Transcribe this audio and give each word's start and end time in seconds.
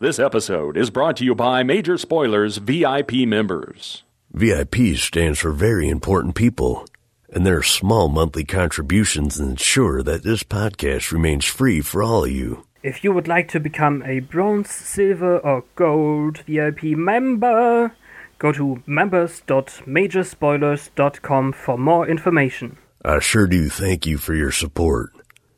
This 0.00 0.20
episode 0.20 0.76
is 0.76 0.90
brought 0.90 1.16
to 1.16 1.24
you 1.24 1.34
by 1.34 1.64
Major 1.64 1.98
Spoilers 1.98 2.58
VIP 2.58 3.26
members. 3.26 4.04
VIP 4.30 4.96
stands 4.96 5.40
for 5.40 5.50
Very 5.50 5.88
Important 5.88 6.36
People, 6.36 6.86
and 7.30 7.44
their 7.44 7.64
small 7.64 8.08
monthly 8.08 8.44
contributions 8.44 9.40
ensure 9.40 10.04
that 10.04 10.22
this 10.22 10.44
podcast 10.44 11.10
remains 11.10 11.46
free 11.46 11.80
for 11.80 12.00
all 12.00 12.26
of 12.26 12.30
you. 12.30 12.64
If 12.84 13.02
you 13.02 13.12
would 13.12 13.26
like 13.26 13.48
to 13.48 13.58
become 13.58 14.04
a 14.06 14.20
bronze, 14.20 14.70
silver, 14.70 15.38
or 15.38 15.64
gold 15.74 16.44
VIP 16.46 16.96
member, 16.96 17.90
go 18.38 18.52
to 18.52 18.80
members.majorspoilers.com 18.86 21.52
for 21.52 21.76
more 21.76 22.08
information. 22.08 22.78
I 23.04 23.18
sure 23.18 23.48
do 23.48 23.68
thank 23.68 24.06
you 24.06 24.18
for 24.18 24.34
your 24.34 24.52
support. 24.52 25.10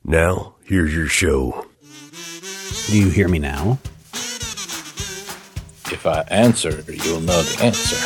Now, 0.03 0.55
here's 0.65 0.95
your 0.95 1.09
show. 1.09 1.67
Do 2.87 2.99
you 2.99 3.11
hear 3.11 3.29
me 3.29 3.39
now? 3.39 3.79
If 5.93 6.07
I 6.07 6.21
answer, 6.29 6.85
you'll 6.89 7.21
know 7.21 7.43
the 7.43 7.65
answer. 7.65 7.97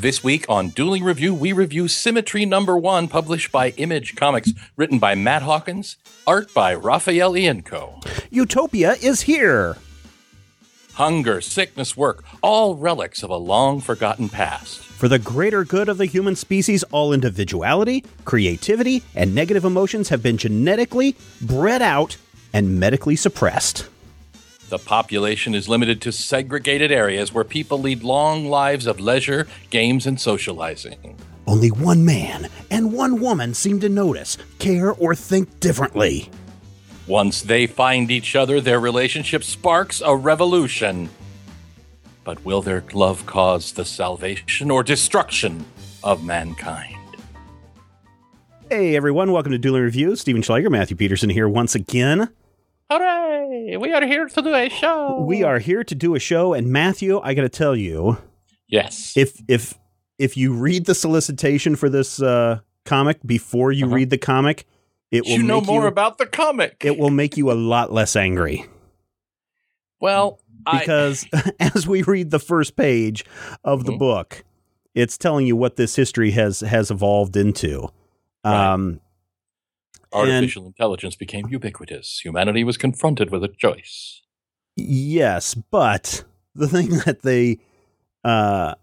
This 0.00 0.24
week 0.24 0.46
on 0.48 0.70
Dueling 0.70 1.04
Review, 1.04 1.32
we 1.32 1.52
review 1.52 1.86
Symmetry 1.86 2.44
Number 2.44 2.76
One, 2.76 3.06
published 3.06 3.52
by 3.52 3.70
Image 3.70 4.16
Comics, 4.16 4.52
written 4.76 4.98
by 4.98 5.14
Matt 5.14 5.42
Hawkins, 5.42 5.96
art 6.26 6.52
by 6.52 6.74
Raffaele 6.74 7.34
Ienco. 7.34 8.04
Utopia 8.30 8.96
is 9.00 9.22
here. 9.22 9.76
Hunger, 10.94 11.40
sickness, 11.40 11.96
work, 11.96 12.24
all 12.42 12.74
relics 12.74 13.22
of 13.22 13.30
a 13.30 13.36
long 13.36 13.80
forgotten 13.80 14.28
past. 14.28 14.80
For 14.80 15.06
the 15.06 15.20
greater 15.20 15.64
good 15.64 15.88
of 15.88 15.98
the 15.98 16.06
human 16.06 16.34
species, 16.34 16.82
all 16.90 17.12
individuality, 17.12 18.04
creativity, 18.24 19.04
and 19.14 19.36
negative 19.36 19.64
emotions 19.64 20.08
have 20.08 20.22
been 20.22 20.36
genetically 20.36 21.14
bred 21.40 21.80
out 21.80 22.16
and 22.52 22.80
medically 22.80 23.14
suppressed. 23.14 23.86
The 24.70 24.78
population 24.78 25.56
is 25.56 25.68
limited 25.68 26.00
to 26.02 26.12
segregated 26.12 26.92
areas 26.92 27.34
where 27.34 27.42
people 27.42 27.80
lead 27.80 28.04
long 28.04 28.46
lives 28.46 28.86
of 28.86 29.00
leisure, 29.00 29.48
games, 29.70 30.06
and 30.06 30.20
socializing. 30.20 31.16
Only 31.48 31.72
one 31.72 32.04
man 32.04 32.48
and 32.70 32.92
one 32.92 33.20
woman 33.20 33.52
seem 33.52 33.80
to 33.80 33.88
notice, 33.88 34.38
care, 34.60 34.92
or 34.92 35.16
think 35.16 35.58
differently. 35.58 36.30
Once 37.08 37.42
they 37.42 37.66
find 37.66 38.12
each 38.12 38.36
other, 38.36 38.60
their 38.60 38.78
relationship 38.78 39.42
sparks 39.42 40.00
a 40.00 40.14
revolution. 40.14 41.10
But 42.22 42.44
will 42.44 42.62
their 42.62 42.84
love 42.92 43.26
cause 43.26 43.72
the 43.72 43.84
salvation 43.84 44.70
or 44.70 44.84
destruction 44.84 45.64
of 46.04 46.22
mankind? 46.22 46.96
Hey 48.70 48.94
everyone, 48.94 49.32
welcome 49.32 49.50
to 49.50 49.58
Dueling 49.58 49.82
Review. 49.82 50.14
Stephen 50.14 50.42
Schleicher, 50.42 50.70
Matthew 50.70 50.96
Peterson 50.96 51.28
here 51.28 51.48
once 51.48 51.74
again. 51.74 52.28
Hooray! 52.88 53.19
We 53.78 53.92
are 53.92 54.04
here 54.06 54.26
to 54.26 54.42
do 54.42 54.54
a 54.54 54.68
show. 54.68 55.20
We 55.20 55.42
are 55.42 55.58
here 55.58 55.84
to 55.84 55.94
do 55.94 56.14
a 56.14 56.18
show, 56.18 56.52
and 56.54 56.68
Matthew, 56.68 57.20
I 57.22 57.34
got 57.34 57.42
to 57.42 57.48
tell 57.48 57.76
you, 57.76 58.18
Yes. 58.68 59.14
if 59.16 59.40
if 59.48 59.74
if 60.18 60.36
you 60.36 60.52
read 60.54 60.86
the 60.86 60.94
solicitation 60.94 61.76
for 61.76 61.88
this 61.88 62.20
uh, 62.22 62.60
comic 62.84 63.18
before 63.24 63.72
you 63.72 63.86
Uh-huh. 63.86 63.94
read 63.96 64.10
the 64.10 64.18
comic, 64.18 64.66
it 65.10 65.24
will 65.24 65.30
you 65.32 65.42
know 65.42 65.60
make 65.60 65.66
more 65.68 65.82
you, 65.82 65.88
about 65.88 66.18
the 66.18 66.26
comic. 66.26 66.76
it 66.84 66.98
will 66.98 67.10
make 67.10 67.36
you 67.36 67.50
a 67.50 67.54
lot 67.54 67.92
less 67.92 68.16
angry 68.16 68.64
well, 70.00 70.38
I, 70.66 70.78
because 70.80 71.26
as 71.60 71.86
we 71.86 72.02
read 72.02 72.30
the 72.30 72.38
first 72.38 72.76
page 72.76 73.24
of 73.64 73.84
the 73.84 73.92
Mhm. 73.92 73.98
book, 73.98 74.44
it's 74.94 75.18
telling 75.18 75.46
you 75.46 75.56
what 75.56 75.76
this 75.76 75.96
history 75.96 76.30
has 76.32 76.60
has 76.60 76.90
evolved 76.90 77.36
into. 77.36 77.88
Right. 78.44 78.72
Um, 78.72 79.00
artificial 80.12 80.66
intelligence 80.66 81.16
became 81.16 81.46
ubiquitous. 81.48 82.20
Humanity 82.24 82.64
was 82.64 82.76
confronted 82.76 83.30
with 83.30 83.44
a 83.44 83.48
choice. 83.48 84.22
Yes, 84.76 85.54
but 85.54 86.24
the 86.54 86.68
thing 86.68 86.88
that 87.06 87.22
they 87.22 87.58
uh 88.24 88.74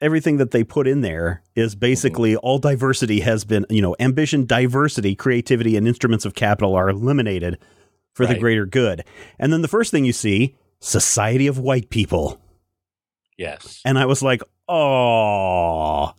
everything 0.00 0.38
that 0.38 0.50
they 0.50 0.64
put 0.64 0.88
in 0.88 1.00
there 1.00 1.42
is 1.54 1.74
basically 1.74 2.34
all 2.36 2.58
diversity 2.58 3.20
has 3.20 3.44
been, 3.44 3.64
you 3.70 3.80
know, 3.80 3.94
ambition, 4.00 4.44
diversity, 4.46 5.14
creativity 5.14 5.76
and 5.76 5.86
instruments 5.86 6.24
of 6.24 6.34
capital 6.34 6.74
are 6.74 6.88
eliminated 6.88 7.56
for 8.14 8.26
the 8.26 8.38
greater 8.38 8.66
good. 8.66 9.04
And 9.38 9.52
then 9.52 9.62
the 9.62 9.68
first 9.68 9.90
thing 9.90 10.04
you 10.04 10.12
see, 10.12 10.56
society 10.80 11.46
of 11.46 11.58
white 11.58 11.88
people. 11.88 12.40
Yes. 13.38 13.80
And 13.84 13.98
I 13.98 14.04
was 14.06 14.22
like, 14.22 14.42
"Oh, 14.68 16.12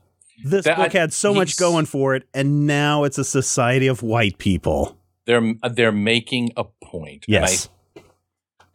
this 0.44 0.66
That- 0.66 0.77
book 0.77 0.94
had 0.94 1.13
so 1.13 1.33
much 1.33 1.57
going 1.57 1.85
for 1.85 2.16
it 2.16 2.23
and 2.33 2.66
now 2.67 3.03
it's 3.03 3.17
a 3.17 3.23
society 3.23 3.88
of 3.88 4.01
white 4.03 4.38
people." 4.38 4.97
They're 5.25 5.53
they're 5.71 5.91
making 5.91 6.51
a 6.57 6.66
point. 6.83 7.25
Yes. 7.27 7.69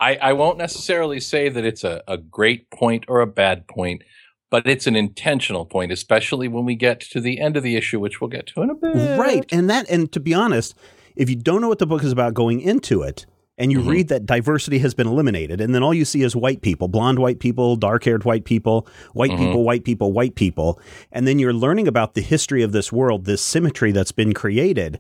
I, 0.01 0.15
I, 0.15 0.19
I 0.31 0.33
won't 0.33 0.59
necessarily 0.59 1.21
say 1.21 1.49
that 1.49 1.65
it's 1.65 1.85
a, 1.85 2.03
a 2.09 2.17
great 2.17 2.71
point 2.71 3.05
or 3.09 3.21
a 3.21 3.27
bad 3.27 3.67
point, 3.67 4.03
but 4.49 4.67
it's 4.67 4.87
an 4.87 4.97
intentional 4.97 5.67
point, 5.67 5.93
especially 5.93 6.49
when 6.49 6.65
we 6.65 6.75
get 6.75 7.01
to 7.01 7.21
the 7.21 7.39
end 7.41 7.57
of 7.57 7.63
the 7.63 7.77
issue, 7.77 8.01
which 8.01 8.21
we'll 8.21 8.31
get 8.31 8.47
to 8.49 8.63
in 8.63 8.71
a 8.71 8.75
bit. 8.75 9.19
Right. 9.19 9.45
And 9.53 9.69
that 9.69 9.91
and 9.91 10.11
to 10.13 10.21
be 10.21 10.33
honest, 10.33 10.75
if 11.17 11.29
you 11.29 11.37
don't 11.37 11.61
know 11.61 11.69
what 11.69 11.81
the 11.81 11.87
book 11.87 12.03
is 12.05 12.13
about 12.13 12.33
going 12.35 12.61
into 12.61 13.03
it 13.03 13.27
and 13.59 13.71
you 13.73 13.81
Mhm. 13.81 13.89
read 13.89 14.09
that 14.09 14.25
diversity 14.25 14.79
has 14.79 14.95
been 14.95 15.07
eliminated 15.07 15.61
and 15.61 15.75
then 15.75 15.83
all 15.83 15.93
you 15.93 16.05
see 16.05 16.23
is 16.23 16.35
white 16.35 16.63
people, 16.63 16.89
blonde 16.89 17.19
white 17.19 17.41
people, 17.41 17.77
dark-haired 17.77 18.25
white 18.25 18.45
people, 18.45 18.87
white 19.13 19.33
Mhm. 19.33 19.39
people, 19.39 19.65
white 19.65 19.85
people, 19.85 20.13
white 20.13 20.35
people, 20.37 20.81
and 21.13 21.27
then 21.27 21.39
you're 21.39 21.53
learning 21.53 21.87
about 21.89 22.15
the 22.15 22.23
history 22.23 22.63
of 22.63 22.73
this 22.73 22.91
world, 22.93 23.25
this 23.27 23.43
symmetry 23.43 23.93
that's 23.93 24.13
been 24.13 24.33
created, 24.33 24.99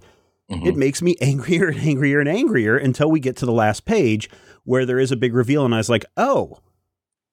Mhm. 0.51 0.67
it 0.67 0.77
makes 0.77 1.01
me 1.01 1.15
angrier 1.21 1.69
and 1.69 1.79
angrier 1.81 2.21
and 2.21 2.29
angrier 2.29 2.77
until 2.77 3.11
we 3.11 3.21
get 3.21 3.37
to 3.37 3.47
the 3.47 3.53
last 3.53 3.85
page 3.85 4.29
where 4.65 4.85
there 4.85 4.99
is 4.99 5.13
a 5.13 5.17
big 5.17 5.33
reveal 5.35 5.65
and 5.65 5.75
I 5.75 5.79
was 5.79 5.89
like, 5.89 6.05
"Oh, 6.17 6.59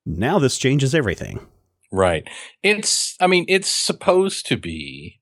now 0.05 0.37
this 0.39 0.57
changes 0.57 0.93
everything." 0.95 1.39
Right. 1.91 2.27
It's, 2.61 3.15
I 3.19 3.27
mean, 3.27 3.45
it's 3.47 3.69
supposed 3.69 4.45
to 4.47 4.57
be, 4.57 5.21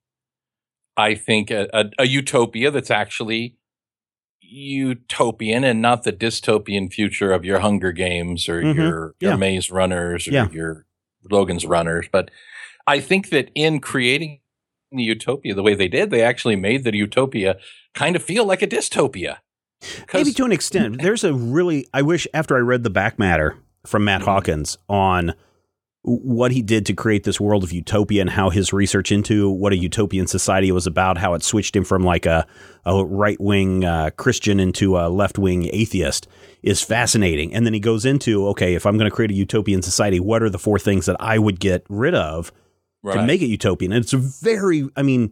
I 0.98 1.14
think, 1.16 1.52
a, 1.52 1.68
a, 1.74 1.86
a 2.00 2.06
utopia 2.08 2.72
that's 2.72 2.90
actually 2.92 3.58
utopian 4.46 5.64
and 5.64 5.82
not 5.82 6.04
the 6.04 6.14
dystopian 6.14 6.92
future 6.92 7.32
of 7.32 7.46
your 7.46 7.60
Hunger 7.60 7.92
Games 7.92 8.48
or 8.50 8.62
Mhm. 8.62 8.76
your, 8.76 9.16
your 9.20 9.32
Yeah. 9.32 9.36
Maze 9.36 9.72
Runners 9.72 10.28
or 10.28 10.32
Yeah. 10.32 10.50
your 10.52 10.86
Logan's 11.30 11.66
Runners. 11.66 12.08
But 12.12 12.30
I 12.86 13.00
think 13.00 13.30
that 13.30 13.50
in 13.56 13.80
creating 13.80 14.40
the 14.92 15.04
utopia 15.04 15.54
the 15.56 15.64
way 15.64 15.74
they 15.74 15.88
did, 15.88 16.10
they 16.12 16.22
actually 16.22 16.56
made 16.56 16.84
the 16.84 16.96
utopia 16.96 17.58
kind 17.94 18.16
of 18.16 18.24
feel 18.24 18.46
like 18.46 18.62
a 18.62 18.68
dystopia. 18.68 19.38
Maybe 20.14 20.32
to 20.34 20.46
an 20.46 20.52
extent. 20.52 21.02
There's 21.02 21.24
a 21.24 21.34
really, 21.34 21.88
I 21.94 22.02
wish 22.02 22.28
after 22.34 22.56
I 22.56 22.60
read 22.60 22.84
the 22.84 22.90
back 22.90 23.20
matter 23.20 23.58
from 23.86 24.06
Matt. 24.06 24.22
Hawkins 24.22 24.78
on 24.88 25.34
what 26.04 26.52
he 26.52 26.62
did 26.62 26.86
to 26.86 26.94
create 26.94 27.24
this 27.24 27.40
world 27.40 27.64
of 27.64 27.72
utopia 27.72 28.20
and 28.20 28.30
how 28.30 28.50
his 28.50 28.74
research 28.74 29.10
into 29.10 29.50
what 29.50 29.72
a 29.72 29.78
utopian 29.78 30.28
society 30.28 30.70
was 30.70 30.86
about, 30.86 31.18
how 31.18 31.34
it 31.34 31.44
switched 31.44 31.76
him 31.76 31.86
from 31.86 32.04
like 32.04 32.26
a, 32.26 32.46
a 32.86 33.06
right 33.06 33.40
wing 33.40 33.86
uh, 33.86 34.10
Christian 34.18 34.60
into 34.60 34.98
a 34.98 35.08
left 35.08 35.40
wing 35.40 35.70
atheist 35.72 36.28
is 36.62 36.82
fascinating. 36.82 37.54
And 37.54 37.66
then 37.66 37.74
he 37.74 37.80
goes 37.80 38.04
into, 38.04 38.48
okay, 38.50 38.76
if 38.76 38.86
I'm 38.86 38.98
going 38.98 39.10
to 39.10 39.16
create 39.16 39.32
a 39.32 39.36
utopian 39.36 39.82
society, 39.82 40.20
what 40.20 40.44
are 40.44 40.50
the 40.50 40.60
four 40.60 40.78
things 40.78 41.06
that 41.06 41.16
I 41.22 41.40
would 41.40 41.60
get 41.62 41.86
rid 41.88 42.16
of 42.16 42.52
to 43.14 43.26
make 43.26 43.42
it 43.42 43.48
utopian? 43.48 43.94
And 43.94 44.04
it's 44.04 44.14
a 44.14 44.18
very, 44.18 44.90
I 44.98 45.04
mean, 45.04 45.32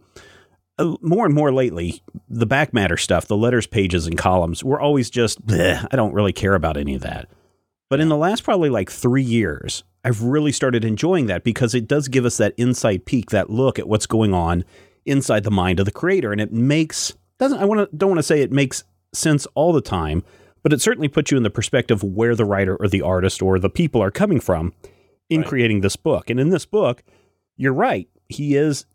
uh, 0.78 0.96
more 1.02 1.26
and 1.26 1.34
more 1.34 1.52
lately, 1.52 2.02
the 2.30 2.46
back 2.46 2.72
matter 2.72 2.96
stuff, 2.96 3.26
the 3.26 3.36
letters, 3.36 3.66
pages, 3.66 4.06
and 4.06 4.16
columns, 4.16 4.64
were 4.64 4.80
always 4.80 5.10
just, 5.10 5.38
I 5.50 5.86
don't 5.92 6.14
really 6.14 6.32
care 6.32 6.54
about 6.54 6.78
any 6.78 6.94
of 6.94 7.02
that. 7.02 7.28
But 7.92 8.00
in 8.00 8.08
the 8.08 8.16
last 8.16 8.42
probably 8.42 8.70
like 8.70 8.90
three 8.90 9.22
years, 9.22 9.84
I've 10.02 10.22
really 10.22 10.50
started 10.50 10.82
enjoying 10.82 11.26
that 11.26 11.44
because 11.44 11.74
it 11.74 11.86
does 11.86 12.08
give 12.08 12.24
us 12.24 12.38
that 12.38 12.54
inside 12.56 13.04
peek, 13.04 13.28
that 13.32 13.50
look 13.50 13.78
at 13.78 13.86
what's 13.86 14.06
going 14.06 14.32
on 14.32 14.64
inside 15.04 15.44
the 15.44 15.50
mind 15.50 15.78
of 15.78 15.84
the 15.84 15.92
creator, 15.92 16.32
and 16.32 16.40
it 16.40 16.54
makes 16.54 17.12
doesn't 17.38 17.58
I 17.58 17.66
want 17.66 17.90
to 17.90 17.94
don't 17.94 18.08
want 18.08 18.18
to 18.18 18.22
say 18.22 18.40
it 18.40 18.50
makes 18.50 18.84
sense 19.12 19.46
all 19.54 19.74
the 19.74 19.82
time, 19.82 20.24
but 20.62 20.72
it 20.72 20.80
certainly 20.80 21.08
puts 21.08 21.30
you 21.30 21.36
in 21.36 21.42
the 21.42 21.50
perspective 21.50 22.02
of 22.02 22.14
where 22.14 22.34
the 22.34 22.46
writer 22.46 22.76
or 22.76 22.88
the 22.88 23.02
artist 23.02 23.42
or 23.42 23.58
the 23.58 23.68
people 23.68 24.02
are 24.02 24.10
coming 24.10 24.40
from 24.40 24.72
in 25.28 25.40
Right. 25.40 25.48
creating 25.50 25.82
this 25.82 25.96
book. 25.96 26.30
And 26.30 26.40
in 26.40 26.48
this 26.48 26.64
book, 26.64 27.02
you're 27.58 27.74
right, 27.74 28.08
he 28.30 28.56
is 28.56 28.86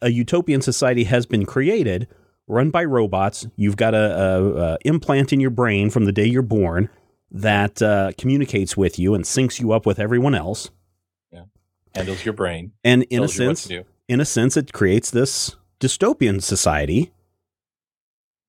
a 0.00 0.10
utopian 0.10 0.60
society 0.60 1.02
has 1.02 1.26
been 1.26 1.44
created 1.44 2.06
run 2.46 2.70
by 2.70 2.84
robots. 2.84 3.48
You've 3.56 3.76
got 3.76 3.94
a, 3.94 3.98
a, 4.16 4.54
a 4.74 4.78
implant 4.84 5.32
in 5.32 5.40
your 5.40 5.50
brain 5.50 5.90
from 5.90 6.04
the 6.04 6.12
day 6.12 6.26
you're 6.26 6.42
born 6.42 6.88
that 7.30 7.82
uh, 7.82 8.12
communicates 8.18 8.76
with 8.76 8.98
you 8.98 9.14
and 9.14 9.24
syncs 9.24 9.60
you 9.60 9.72
up 9.72 9.86
with 9.86 9.98
everyone 9.98 10.34
else. 10.34 10.70
Yeah. 11.32 11.44
Handles 11.94 12.24
your 12.24 12.34
brain. 12.34 12.72
And 12.84 13.02
in 13.04 13.18
a 13.18 13.26
tells 13.26 13.38
you 13.38 13.46
what 13.48 13.58
sense, 13.58 13.84
in 14.08 14.20
a 14.20 14.24
sense, 14.24 14.56
it 14.56 14.72
creates 14.72 15.10
this 15.10 15.56
dystopian 15.80 16.42
society 16.42 17.12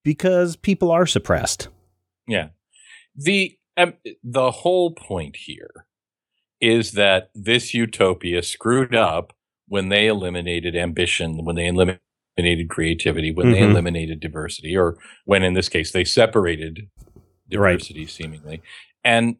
because 0.03 0.55
people 0.55 0.91
are 0.91 1.05
suppressed. 1.05 1.67
Yeah. 2.27 2.49
The 3.15 3.57
um, 3.77 3.93
the 4.23 4.51
whole 4.51 4.91
point 4.91 5.35
here 5.37 5.85
is 6.61 6.93
that 6.93 7.29
this 7.35 7.73
utopia 7.73 8.41
screwed 8.41 8.95
up 8.95 9.33
when 9.67 9.89
they 9.89 10.07
eliminated 10.07 10.75
ambition, 10.75 11.43
when 11.43 11.55
they 11.55 11.67
eliminated 11.67 12.69
creativity, 12.69 13.31
when 13.31 13.51
they 13.51 13.59
Mhm. 13.59 13.71
eliminated 13.71 14.19
diversity, 14.19 14.75
or 14.77 14.97
when 15.25 15.43
in 15.43 15.53
this 15.53 15.67
case 15.69 15.91
they 15.91 16.03
separated 16.05 16.89
Right. 17.57 17.73
diversity 17.73 18.05
seemingly. 18.07 18.61
And 19.03 19.35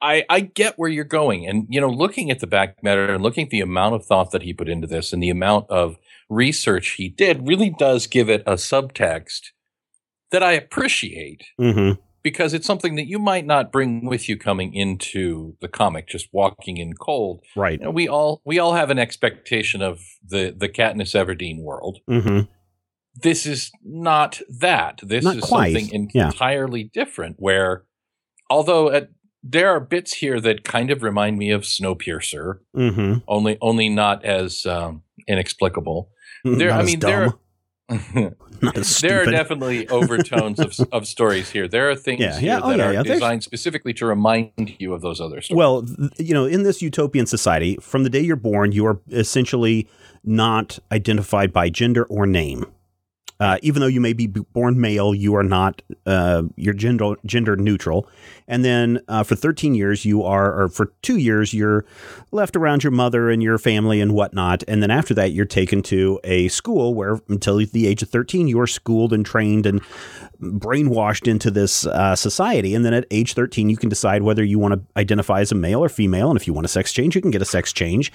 I 0.00 0.24
I 0.30 0.40
get 0.40 0.78
where 0.78 0.88
you're 0.90 1.04
going. 1.04 1.46
And 1.46 1.66
you 1.68 1.80
know, 1.80 1.88
looking 1.90 2.30
at 2.30 2.40
the 2.40 2.46
back 2.46 2.82
matter 2.82 3.12
and 3.12 3.22
looking 3.22 3.44
at 3.46 3.50
the 3.50 3.60
amount 3.60 3.94
of 3.96 4.04
thought 4.06 4.30
that 4.30 4.42
he 4.42 4.52
put 4.52 4.68
into 4.68 4.86
this 4.86 5.12
and 5.12 5.22
the 5.22 5.30
amount 5.30 5.68
of 5.70 5.96
research 6.28 6.90
he 6.90 7.08
did 7.08 7.46
really 7.48 7.70
does 7.70 8.06
give 8.06 8.28
it 8.28 8.42
a 8.46 8.52
subtext 8.54 9.48
that 10.30 10.42
I 10.42 10.52
appreciate 10.52 11.42
Mm-hmm. 11.58 12.00
because 12.22 12.52
it's 12.52 12.66
something 12.66 12.96
that 12.96 13.06
you 13.06 13.18
might 13.18 13.46
not 13.46 13.72
bring 13.72 14.04
with 14.04 14.28
you 14.28 14.36
coming 14.36 14.74
into 14.74 15.56
the 15.62 15.68
comic 15.68 16.06
just 16.06 16.28
walking 16.32 16.76
in 16.76 16.92
cold 16.94 17.40
Right. 17.56 17.78
you 17.80 17.84
know, 17.86 17.90
we 17.90 18.06
all 18.08 18.42
we 18.44 18.58
all 18.58 18.74
have 18.74 18.90
an 18.90 18.98
expectation 18.98 19.80
of 19.82 20.00
the 20.22 20.54
the 20.56 20.68
Katniss 20.68 21.14
Everdeen 21.14 21.62
world 21.62 21.98
Mm-hmm. 22.08 22.40
This 23.22 23.46
is 23.46 23.70
not 23.84 24.40
that 24.60 25.00
this 25.02 25.24
Not 25.24 25.36
is 25.36 25.44
quite, 25.44 25.74
something 25.74 26.10
yeah. 26.14 26.26
entirely 26.26 26.84
different 26.84 27.36
where 27.38 27.84
although 28.50 28.90
at, 28.90 29.08
there 29.42 29.68
are 29.70 29.80
bits 29.80 30.12
here 30.14 30.40
that 30.40 30.64
kind 30.64 30.90
of 30.90 31.02
remind 31.02 31.38
me 31.38 31.50
of 31.50 31.62
Snowpiercer 31.62 32.58
Mm-hmm. 32.76 33.18
only 33.28 33.58
only 33.60 33.88
not 33.88 34.24
as 34.24 34.66
um, 34.66 35.02
inexplicable 35.26 36.10
There- 36.44 36.70
Not 36.70 36.80
I 36.80 36.82
mean, 36.84 37.00
there- 37.00 37.32
as 38.74 39.00
there 39.00 39.22
are 39.22 39.24
definitely 39.24 39.88
overtones 39.88 40.60
of, 40.60 40.74
of 40.92 41.06
stories 41.06 41.50
here. 41.50 41.66
There 41.68 41.90
are 41.90 41.96
things 42.06 42.20
Yeah, 42.20 42.38
here 42.38 42.48
yeah, 42.50 42.60
oh, 42.62 42.68
that 42.70 42.78
yeah, 42.78 42.86
are 42.86 42.92
yeah, 42.92 43.02
designed 43.02 43.42
specifically 43.42 43.94
to 43.94 44.06
remind 44.06 44.74
you 44.78 44.92
of 44.92 45.00
those 45.00 45.20
other 45.22 45.40
stories. 45.40 45.56
Well, 45.56 45.82
th- 45.84 46.10
you 46.18 46.34
know, 46.34 46.44
in 46.44 46.64
this 46.64 46.82
utopian 46.82 47.24
society, 47.26 47.76
from 47.80 48.04
the 48.04 48.10
day 48.10 48.20
you're 48.20 48.36
born, 48.36 48.72
you 48.72 48.84
are 48.86 49.00
essentially 49.10 49.88
not 50.24 50.78
identified 50.92 51.50
by 51.52 51.70
gender 51.70 52.04
or 52.04 52.26
name. 52.26 52.66
Uh, 53.40 53.56
even 53.62 53.80
though 53.80 53.86
you 53.86 54.00
may 54.00 54.12
be 54.12 54.26
born 54.26 54.80
male, 54.80 55.14
you 55.14 55.36
are 55.36 55.44
not. 55.44 55.80
Uh, 56.06 56.42
you're 56.56 56.74
gender 56.74 57.14
gender 57.24 57.56
neutral, 57.56 58.08
and 58.48 58.64
then 58.64 59.00
uh, 59.06 59.22
for 59.22 59.36
13 59.36 59.74
years 59.74 60.04
you 60.04 60.24
are, 60.24 60.60
or 60.60 60.68
for 60.68 60.92
two 61.02 61.18
years 61.18 61.54
you're 61.54 61.84
left 62.32 62.56
around 62.56 62.82
your 62.82 62.90
mother 62.90 63.30
and 63.30 63.42
your 63.42 63.56
family 63.56 64.00
and 64.00 64.12
whatnot, 64.12 64.64
and 64.66 64.82
then 64.82 64.90
after 64.90 65.14
that 65.14 65.30
you're 65.30 65.44
taken 65.44 65.82
to 65.82 66.18
a 66.24 66.48
school 66.48 66.94
where 66.94 67.20
until 67.28 67.58
the 67.58 67.86
age 67.86 68.02
of 68.02 68.08
13 68.08 68.48
you 68.48 68.58
are 68.58 68.66
schooled 68.66 69.12
and 69.12 69.24
trained 69.24 69.66
and 69.66 69.80
brainwashed 70.40 71.28
into 71.28 71.50
this 71.50 71.86
uh, 71.86 72.16
society. 72.16 72.74
And 72.74 72.84
then 72.84 72.94
at 72.94 73.06
age 73.10 73.34
13, 73.34 73.68
you 73.68 73.76
can 73.76 73.88
decide 73.88 74.22
whether 74.22 74.44
you 74.44 74.58
want 74.58 74.74
to 74.74 74.80
identify 74.96 75.40
as 75.40 75.52
a 75.52 75.54
male 75.54 75.82
or 75.82 75.88
female. 75.88 76.30
And 76.30 76.38
if 76.38 76.46
you 76.46 76.52
want 76.52 76.64
a 76.64 76.68
sex 76.68 76.92
change, 76.92 77.14
you 77.14 77.22
can 77.22 77.30
get 77.30 77.42
a 77.42 77.46
sex 77.46 77.72
change. 77.72 78.12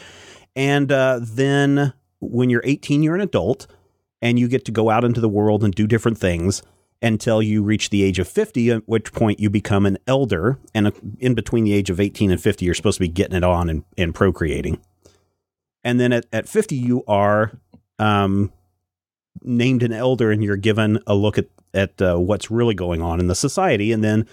And 0.55 0.91
uh, 0.91 1.19
then 1.21 1.93
when 2.19 2.49
you're 2.49 2.61
18, 2.63 3.03
you're 3.03 3.15
an 3.15 3.21
adult 3.21 3.67
and 4.23 4.39
you 4.39 4.47
get 4.47 4.63
to 4.65 4.71
go 4.71 4.89
out 4.89 5.03
into 5.03 5.19
the 5.19 5.29
world 5.29 5.65
and 5.65 5.75
do 5.75 5.85
different 5.85 6.17
things 6.17 6.63
until 7.01 7.43
you 7.43 7.61
reach 7.61 7.89
the 7.89 8.01
age 8.01 8.19
of 8.19 8.27
50, 8.27 8.71
at 8.71 8.87
which 8.87 9.11
point 9.11 9.37
you 9.37 9.49
become 9.49 9.85
an 9.85 9.97
elder. 10.07 10.57
And 10.73 10.87
uh, 10.87 10.91
in 11.19 11.35
between 11.35 11.65
the 11.65 11.73
age 11.73 11.89
of 11.89 11.99
18 11.99 12.31
and 12.31 12.41
50, 12.41 12.63
you're 12.63 12.73
supposed 12.73 12.95
to 12.95 13.03
be 13.03 13.09
getting 13.09 13.35
it 13.35 13.43
on 13.43 13.69
and, 13.69 13.83
and 13.97 14.15
procreating. 14.15 14.79
And 15.83 15.99
then 15.99 16.13
at, 16.13 16.25
at 16.31 16.47
50, 16.47 16.73
you 16.73 17.03
are 17.05 17.51
um, 17.99 18.53
named 19.41 19.83
an 19.83 19.91
elder 19.91 20.31
and 20.31 20.41
you're 20.41 20.55
given 20.55 20.99
a 21.05 21.15
look 21.15 21.37
at, 21.37 21.47
at 21.73 22.01
uh, 22.01 22.15
what's 22.15 22.49
really 22.49 22.75
going 22.75 23.01
on 23.01 23.19
in 23.19 23.27
the 23.27 23.35
society. 23.35 23.91
And 23.91 24.01
then 24.01 24.25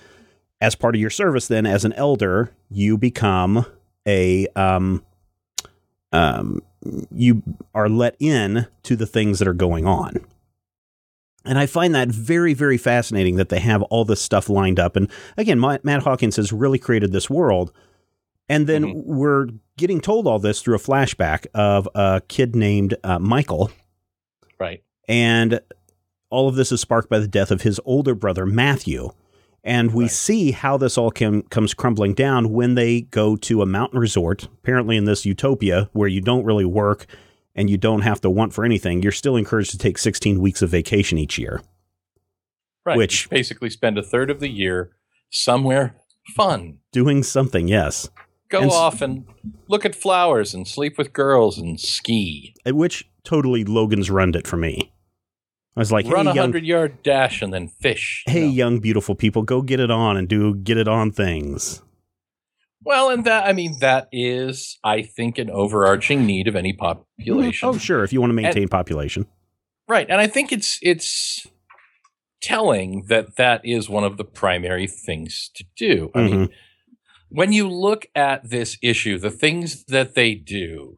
as 0.60 0.76
part 0.76 0.94
of 0.94 1.00
your 1.00 1.10
service, 1.10 1.48
then 1.48 1.66
as 1.66 1.84
an 1.84 1.94
elder, 1.94 2.52
you 2.70 2.96
become 2.96 3.66
a, 4.06 4.46
um, 4.54 5.02
um, 6.12 6.62
you 7.14 7.42
are 7.74 7.88
let 7.88 8.16
in 8.18 8.66
to 8.84 8.96
the 8.96 9.06
things 9.06 9.38
that 9.38 9.48
are 9.48 9.52
going 9.54 9.86
on. 9.86 10.24
And 11.44 11.58
I 11.58 11.66
find 11.66 11.94
that 11.94 12.08
very, 12.08 12.52
very 12.54 12.76
fascinating 12.76 13.36
that 13.36 13.48
they 13.48 13.60
have 13.60 13.82
all 13.84 14.04
this 14.04 14.20
stuff 14.20 14.48
lined 14.48 14.78
up. 14.78 14.94
And 14.96 15.10
again, 15.38 15.58
Matt 15.60 16.02
Hawkins 16.02 16.36
has 16.36 16.52
really 16.52 16.78
created 16.78 17.12
this 17.12 17.30
world. 17.30 17.72
And 18.48 18.66
then 18.66 18.84
Mhm. 18.84 19.04
we're 19.06 19.46
getting 19.78 20.00
told 20.00 20.26
all 20.26 20.38
this 20.38 20.60
through 20.60 20.74
a 20.74 20.78
flashback 20.80 21.46
of 21.54 21.88
a 21.94 22.20
kid 22.28 22.54
named 22.56 22.94
uh, 23.04 23.18
Michael. 23.18 23.70
right. 24.58 24.82
And 25.08 25.60
all 26.28 26.48
of 26.48 26.54
this 26.56 26.70
is 26.72 26.80
sparked 26.80 27.08
by 27.08 27.18
the 27.18 27.26
death 27.28 27.50
of 27.50 27.62
his 27.62 27.80
older 27.84 28.14
brother, 28.14 28.44
Matthew. 28.46 29.10
And 29.62 29.92
we 29.92 30.04
Right. 30.04 30.10
see 30.10 30.50
how 30.52 30.76
this 30.78 30.96
all 30.96 31.10
com- 31.10 31.42
comes 31.42 31.74
crumbling 31.74 32.14
down 32.14 32.50
when 32.50 32.74
they 32.76 33.02
go 33.02 33.36
to 33.36 33.60
a 33.62 33.66
mountain 33.66 33.98
resort, 33.98 34.44
apparently 34.62 34.96
in 34.96 35.04
this 35.04 35.26
utopia 35.26 35.90
where 35.92 36.08
you 36.08 36.20
don't 36.22 36.44
really 36.44 36.64
work 36.64 37.06
and 37.54 37.68
you 37.68 37.76
don't 37.76 38.00
have 38.02 38.20
to 38.22 38.30
want 38.30 38.54
for 38.54 38.64
anything. 38.64 39.02
You're 39.02 39.12
still 39.12 39.36
encouraged 39.36 39.70
to 39.72 39.78
take 39.78 39.98
16 39.98 40.40
weeks 40.40 40.62
of 40.62 40.70
vacation 40.70 41.18
each 41.18 41.38
year. 41.38 41.60
Right. 42.86 42.96
Which- 42.96 43.24
You 43.24 43.30
basically 43.36 43.68
spend 43.70 43.98
a 43.98 44.02
third 44.02 44.30
of 44.30 44.40
the 44.40 44.48
year 44.48 44.92
somewhere 45.30 45.96
fun. 46.34 46.78
Doing 46.92 47.22
something, 47.22 47.68
yes. 47.68 48.08
Go 48.48 48.62
And 48.62 48.70
off 48.70 49.02
and 49.02 49.26
look 49.68 49.84
at 49.84 49.94
flowers 49.94 50.54
and 50.54 50.66
sleep 50.66 50.96
with 50.98 51.12
girls 51.12 51.58
and 51.58 51.78
ski. 51.78 52.54
At 52.64 52.74
which 52.74 53.08
totally 53.24 53.64
Logan's 53.64 54.10
runned 54.10 54.34
it 54.36 54.46
for 54.46 54.56
me. 54.56 54.92
I 55.76 55.80
was 55.80 55.92
like, 55.92 56.06
Run 56.06 56.26
a 56.26 56.34
young, 56.34 56.38
hundred 56.38 56.64
yard 56.64 57.02
dash 57.02 57.42
and 57.42 57.52
then 57.52 57.68
fish. 57.68 58.24
you 58.26 58.32
hey, 58.32 58.40
know. 58.46 58.52
young, 58.52 58.78
beautiful 58.80 59.14
people, 59.14 59.42
go 59.42 59.62
get 59.62 59.80
it 59.80 59.90
on 59.90 60.16
and 60.16 60.28
do 60.28 60.54
get 60.54 60.76
it 60.76 60.88
on 60.88 61.12
things. 61.12 61.82
Well, 62.82 63.10
and 63.10 63.24
that 63.24 63.46
I 63.46 63.52
mean 63.52 63.76
that 63.80 64.08
is, 64.10 64.78
I 64.82 65.02
think, 65.02 65.38
an 65.38 65.50
overarching 65.50 66.24
need 66.26 66.48
of 66.48 66.56
any 66.56 66.72
population. 66.72 67.68
Mm, 67.68 67.74
oh, 67.74 67.78
sure, 67.78 68.02
if 68.04 68.12
you 68.12 68.20
want 68.20 68.30
to 68.30 68.34
maintain 68.34 68.68
population. 68.68 69.26
Right, 69.86 70.08
and 70.08 70.20
I 70.20 70.26
think 70.26 70.50
it's 70.50 70.78
it's 70.82 71.46
telling 72.40 73.04
that 73.08 73.36
that 73.36 73.60
is 73.64 73.90
one 73.90 74.04
of 74.04 74.16
the 74.16 74.24
primary 74.24 74.86
things 74.86 75.50
to 75.54 75.64
do. 75.76 76.10
I 76.14 76.22
mean, 76.22 76.30
mm-hmm. 76.30 76.52
when 77.28 77.52
you 77.52 77.68
look 77.68 78.06
at 78.14 78.48
this 78.48 78.78
issue, 78.82 79.18
the 79.18 79.30
things 79.30 79.84
that 79.84 80.14
they 80.14 80.34
do, 80.34 80.96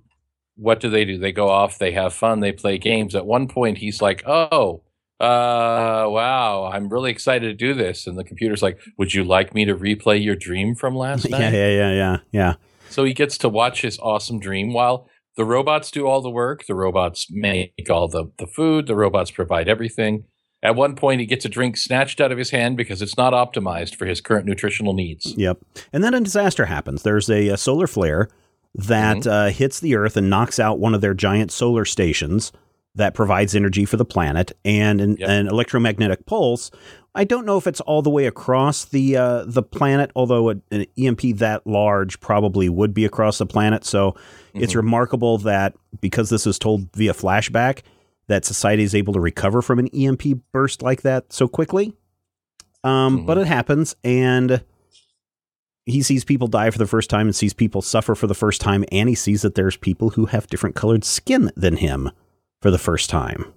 what 0.62 0.80
do 0.80 0.88
they 0.88 1.04
do? 1.04 1.18
They 1.18 1.32
go 1.32 1.48
off, 1.48 1.78
they 1.78 1.92
have 1.92 2.14
fun, 2.14 2.40
they 2.40 2.52
play 2.52 2.78
games. 2.78 3.14
At 3.14 3.26
one 3.26 3.48
point, 3.48 3.78
he's 3.78 4.00
like, 4.00 4.22
"Oh, 4.26 4.82
uh, 5.20 6.06
wow, 6.08 6.70
I'm 6.72 6.88
really 6.88 7.10
excited 7.10 7.46
to 7.46 7.54
do 7.54 7.74
this," 7.74 8.06
and 8.06 8.16
the 8.16 8.24
computer's 8.24 8.62
like, 8.62 8.78
"Would 8.98 9.12
you 9.12 9.24
like 9.24 9.54
me 9.54 9.64
to 9.64 9.74
replay 9.74 10.22
your 10.22 10.36
dream 10.36 10.74
from 10.74 10.94
last 11.06 11.28
night?" 11.28 11.40
Yeah, 11.40 11.50
yeah, 11.50 11.70
yeah, 11.70 11.92
yeah, 11.92 12.16
yeah. 12.30 12.54
So 12.90 13.04
he 13.04 13.12
gets 13.12 13.38
to 13.38 13.48
watch 13.48 13.82
his 13.82 13.98
awesome 13.98 14.38
dream 14.38 14.72
while 14.72 15.08
the 15.36 15.44
robots 15.44 15.90
do 15.90 16.06
all 16.06 16.20
the 16.20 16.30
work. 16.30 16.66
The 16.66 16.74
robots 16.74 17.26
make 17.30 17.72
all 17.90 18.08
the, 18.08 18.30
the 18.38 18.46
food. 18.46 18.86
The 18.86 18.96
robots 18.96 19.30
provide 19.30 19.68
everything. 19.68 20.24
At 20.62 20.76
one 20.76 20.94
point, 20.94 21.20
he 21.20 21.26
gets 21.26 21.44
a 21.44 21.48
drink 21.48 21.76
snatched 21.76 22.20
out 22.20 22.30
of 22.30 22.38
his 22.38 22.50
hand 22.50 22.76
because 22.76 23.02
it's 23.02 23.16
not 23.16 23.32
optimized 23.32 23.96
for 23.96 24.06
his 24.06 24.20
current 24.20 24.46
nutritional 24.46 24.92
needs. 24.92 25.34
Yep. 25.36 25.58
And 25.92 26.04
then 26.04 26.14
a 26.14 26.20
disaster 26.20 26.66
happens. 26.66 27.02
There's 27.02 27.28
a, 27.28 27.48
a 27.48 27.56
solar 27.56 27.88
flare 27.88 28.28
that 28.74 29.18
Mm-hmm. 29.18 29.30
uh, 29.30 29.48
hits 29.50 29.80
the 29.80 29.94
Earth 29.96 30.16
and 30.16 30.30
knocks 30.30 30.58
out 30.58 30.78
one 30.78 30.94
of 30.94 31.00
their 31.00 31.14
giant 31.14 31.52
solar 31.52 31.84
stations 31.84 32.52
that 32.94 33.14
provides 33.14 33.54
energy 33.54 33.84
for 33.86 33.96
the 33.96 34.04
planet, 34.04 34.52
and 34.64 35.00
an, 35.00 35.16
Yep. 35.18 35.28
an 35.28 35.48
electromagnetic 35.48 36.26
pulse. 36.26 36.70
I 37.14 37.24
don't 37.24 37.44
know 37.46 37.56
if 37.58 37.66
it's 37.66 37.80
all 37.82 38.02
the 38.02 38.10
way 38.10 38.26
across 38.26 38.84
the 38.86 39.16
uh, 39.16 39.44
the 39.46 39.62
planet, 39.62 40.10
although 40.16 40.50
a- 40.50 40.56
an 40.70 40.86
EMP 40.98 41.36
that 41.38 41.66
large 41.66 42.20
probably 42.20 42.68
would 42.68 42.92
be 42.94 43.04
across 43.04 43.38
the 43.38 43.46
planet. 43.46 43.84
So 43.84 44.14
it's 44.54 44.72
Mhm. 44.72 44.76
remarkable 44.76 45.38
that 45.38 45.74
because 46.00 46.28
this 46.30 46.46
is 46.46 46.58
told 46.58 46.88
via 46.94 47.12
flashback, 47.14 47.80
that 48.28 48.44
society 48.44 48.82
is 48.82 48.94
able 48.94 49.12
to 49.14 49.20
recover 49.20 49.60
from 49.62 49.78
an 49.78 49.88
EMP 49.94 50.34
burst 50.52 50.82
like 50.82 51.02
that 51.02 51.32
so 51.32 51.48
quickly. 51.48 51.94
Um, 52.84 53.20
Mhm. 53.20 53.26
But 53.26 53.38
it 53.38 53.46
happens, 53.46 53.94
and 54.04 54.62
he 55.86 56.02
sees 56.02 56.24
people 56.24 56.46
die 56.48 56.70
for 56.70 56.78
the 56.78 56.86
first 56.86 57.10
time 57.10 57.26
and 57.26 57.34
sees 57.34 57.52
people 57.52 57.82
suffer 57.82 58.14
for 58.14 58.26
the 58.26 58.34
first 58.34 58.60
time, 58.60 58.84
and 58.92 59.08
he 59.08 59.14
sees 59.14 59.42
that 59.42 59.54
there's 59.54 59.76
people 59.76 60.10
who 60.10 60.26
have 60.26 60.46
different 60.46 60.76
colored 60.76 61.04
skin 61.04 61.50
than 61.56 61.76
him 61.76 62.10
for 62.60 62.70
the 62.70 62.78
first 62.78 63.10
time. 63.10 63.52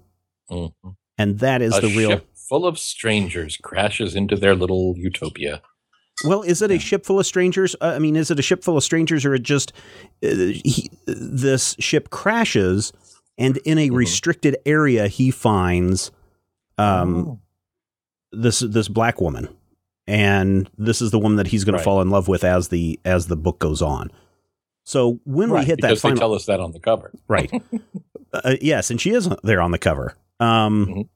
Mhm. 0.50 0.72
And 1.18 1.38
that 1.38 1.62
is 1.62 1.76
a 1.78 1.80
the 1.82 1.88
real. 1.96 2.10
ship 2.10 2.26
full 2.48 2.66
of 2.66 2.78
strangers 2.78 3.56
crashes 3.56 4.14
into 4.14 4.36
their 4.36 4.54
little 4.54 4.94
utopia. 4.96 5.62
Well, 6.24 6.42
is 6.42 6.62
it 6.62 6.70
a 6.70 6.78
ship 6.78 7.04
full 7.04 7.20
of 7.20 7.26
strangers? 7.26 7.76
Uh, 7.80 7.92
I 7.94 7.98
mean, 7.98 8.16
is 8.16 8.30
it 8.30 8.38
a 8.38 8.42
ship 8.42 8.64
full 8.64 8.76
of 8.76 8.82
strangers, 8.84 9.24
or 9.24 9.34
it 9.34 9.42
just 9.42 9.72
uh, 10.24 10.28
he, 10.28 10.90
this 11.06 11.76
ship 11.78 12.10
crashes, 12.10 12.92
and 13.38 13.58
in 13.58 13.76
a 13.78 13.90
Mhm. 13.90 13.96
restricted 13.96 14.56
area, 14.66 15.08
he 15.08 15.30
finds 15.30 16.10
um, 16.78 17.28
Oh. 17.28 17.40
this 18.32 18.60
this 18.60 18.88
black 18.88 19.20
woman, 19.20 19.48
and 20.06 20.70
this 20.78 21.00
is 21.02 21.10
the 21.10 21.18
woman 21.18 21.36
that 21.36 21.48
he's 21.48 21.64
going 21.64 21.74
Right. 21.74 21.80
to 21.80 21.84
fall 21.84 22.00
in 22.00 22.10
love 22.10 22.28
with 22.28 22.44
as 22.44 22.68
the 22.68 22.98
as 23.04 23.26
the 23.26 23.36
book 23.36 23.58
goes 23.58 23.82
on. 23.82 24.10
So 24.84 25.18
when 25.24 25.50
we 25.50 25.64
hit 25.64 25.80
that 25.80 25.88
because 25.88 26.02
they 26.02 26.14
tell 26.14 26.34
us 26.34 26.46
that 26.46 26.60
on 26.60 26.72
the 26.72 26.78
cover. 26.80 27.12
right? 27.28 27.50
uh, 28.32 28.54
yes, 28.60 28.90
and 28.90 29.00
she 29.00 29.10
is 29.10 29.28
there 29.42 29.60
on 29.60 29.70
the 29.72 29.78
cover. 29.78 30.14
Um, 30.38 30.86
Mhm. 30.86 31.08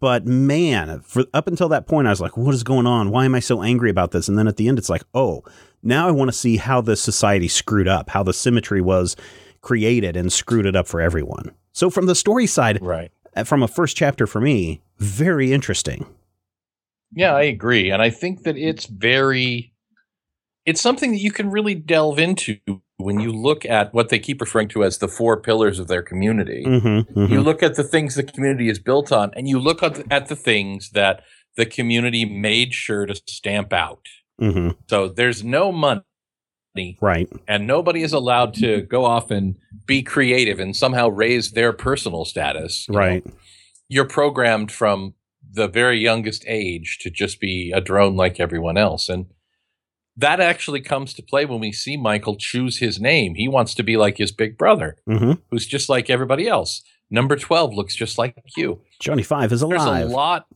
but 0.00 0.26
man, 0.26 1.00
for 1.04 1.24
up 1.32 1.46
until 1.48 1.68
that 1.70 1.86
point, 1.86 2.06
I 2.06 2.10
was 2.10 2.20
like, 2.20 2.36
"What 2.36 2.54
is 2.54 2.62
going 2.64 2.86
on? 2.86 3.10
Why 3.10 3.24
am 3.24 3.34
I 3.34 3.40
so 3.40 3.62
angry 3.62 3.88
about 3.90 4.10
this?" 4.10 4.28
And 4.28 4.36
then 4.38 4.46
at 4.48 4.56
the 4.56 4.68
end, 4.68 4.78
it's 4.78 4.90
like, 4.90 5.04
"Oh, 5.14 5.42
now 5.82 6.06
I 6.06 6.10
want 6.10 6.28
to 6.28 6.36
see 6.36 6.56
how 6.58 6.80
this 6.82 7.00
society 7.00 7.48
screwed 7.48 7.88
up, 7.88 8.10
how 8.10 8.22
the 8.22 8.32
symmetry 8.34 8.80
was 8.82 9.16
created 9.62 10.16
and 10.16 10.30
screwed 10.32 10.66
it 10.66 10.76
up 10.76 10.86
for 10.86 11.00
everyone." 11.00 11.52
So 11.72 11.88
from 11.90 12.06
the 12.06 12.14
story 12.14 12.46
side, 12.46 12.78
Right. 12.82 13.10
uh, 13.36 13.44
from 13.44 13.62
a 13.62 13.68
first 13.68 13.96
chapter 13.96 14.26
for 14.26 14.40
me, 14.40 14.80
very 14.98 15.50
interesting. 15.52 16.04
Yeah, 17.14 17.34
I 17.34 17.42
agree. 17.42 17.90
And 17.90 18.02
I 18.02 18.10
think 18.10 18.42
that 18.42 18.56
it's 18.56 18.86
very 18.86 19.72
it's 20.66 20.80
something 20.80 21.10
that 21.12 21.18
you 21.20 21.30
can 21.30 21.50
really 21.50 21.74
delve 21.74 22.18
into 22.18 22.56
when 22.96 23.20
you 23.20 23.30
look 23.30 23.66
at 23.66 23.92
what 23.92 24.08
they 24.08 24.18
keep 24.18 24.40
referring 24.40 24.68
to 24.68 24.82
as 24.82 24.98
the 24.98 25.08
four 25.08 25.38
pillars 25.40 25.78
of 25.78 25.88
their 25.88 26.00
community. 26.02 26.64
Mm-hmm, 26.66 27.26
You 27.32 27.42
look 27.42 27.62
at 27.62 27.74
the 27.74 27.82
things 27.84 28.14
the 28.14 28.22
community 28.22 28.68
is 28.70 28.78
built 28.78 29.12
on 29.12 29.30
and 29.36 29.46
you 29.48 29.58
look 29.58 29.82
at 29.82 29.96
the, 29.96 30.04
at 30.12 30.28
the 30.28 30.36
things 30.36 30.90
that 30.90 31.22
the 31.56 31.66
community 31.66 32.24
made 32.24 32.72
sure 32.72 33.04
to 33.04 33.14
stamp 33.26 33.72
out. 33.72 34.06
hmm 34.38 34.70
So 34.88 35.08
there's 35.08 35.44
no 35.44 35.70
money 35.70 36.02
Right. 37.00 37.28
and 37.46 37.66
nobody 37.66 38.02
is 38.02 38.12
allowed 38.12 38.54
to 38.54 38.80
go 38.82 39.04
off 39.04 39.30
and 39.30 39.56
be 39.86 40.02
creative 40.02 40.58
and 40.58 40.74
somehow 40.74 41.08
raise 41.08 41.52
their 41.52 41.72
personal 41.72 42.24
status. 42.24 42.86
you 42.88 42.92
know. 42.94 42.98
Right. 42.98 43.24
You're 43.88 44.08
programmed 44.08 44.72
from 44.72 45.14
the 45.54 45.68
very 45.68 45.98
youngest 45.98 46.44
age 46.46 46.98
to 47.00 47.10
just 47.10 47.40
be 47.40 47.72
a 47.74 47.80
drone 47.80 48.16
like 48.16 48.40
everyone 48.40 48.76
else. 48.76 49.08
And 49.08 49.26
that 50.16 50.40
actually 50.40 50.80
comes 50.80 51.14
to 51.14 51.22
play 51.22 51.44
when 51.44 51.60
we 51.60 51.72
see 51.72 51.96
Michael 51.96 52.36
choose 52.36 52.78
his 52.78 53.00
name. 53.00 53.34
He 53.34 53.48
wants 53.48 53.74
to 53.74 53.82
be 53.82 53.96
like 53.96 54.18
his 54.18 54.32
big 54.32 54.56
brother, 54.58 54.96
hmm 55.06 55.32
who's 55.50 55.66
just 55.66 55.88
like 55.88 56.10
everybody 56.10 56.48
else. 56.48 56.82
Number 57.10 57.36
12 57.36 57.74
looks 57.74 57.94
just 57.94 58.18
like 58.18 58.34
you. 58.56 58.80
Johnny 59.00 59.22
Five 59.22 59.52
is 59.52 59.60
There's 59.60 59.82
alive. 59.82 60.06
a 60.06 60.12
lot. 60.12 60.46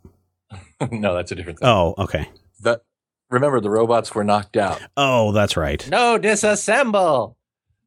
no, 0.91 1.15
that's 1.15 1.31
a 1.31 1.35
different 1.35 1.59
thing. 1.61 1.69
oh, 1.69 1.95
okay. 1.99 2.29
The, 2.61 2.81
remember, 3.31 3.61
the 3.61 3.71
robots 3.71 4.15
were 4.15 4.25
knocked 4.25 4.57
out. 4.57 4.81
Oh, 4.97 5.31
that's 5.33 5.57
right. 5.57 5.87
No, 5.91 6.19
disassemble. 6.19 7.37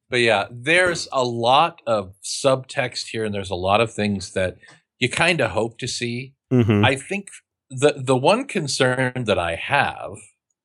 But 0.10 0.20
yeah, 0.22 0.46
there's 0.52 1.08
a 1.12 1.24
lot 1.24 1.82
of 1.88 2.14
subtext 2.24 3.08
here, 3.12 3.26
and 3.26 3.34
there's 3.34 3.50
a 3.50 3.56
lot 3.56 3.82
of 3.82 3.94
things 3.94 4.34
that 4.34 4.58
you 5.00 5.10
kind 5.10 5.42
of 5.42 5.52
hope 5.52 5.78
to 5.80 5.88
see. 5.88 6.36
Hmm 6.52 6.84
I 6.86 6.96
think 6.96 7.30
the 7.70 7.94
the 7.98 8.18
one 8.18 8.46
concern 8.46 9.24
that 9.26 9.40
I 9.40 9.56
have, 9.56 10.18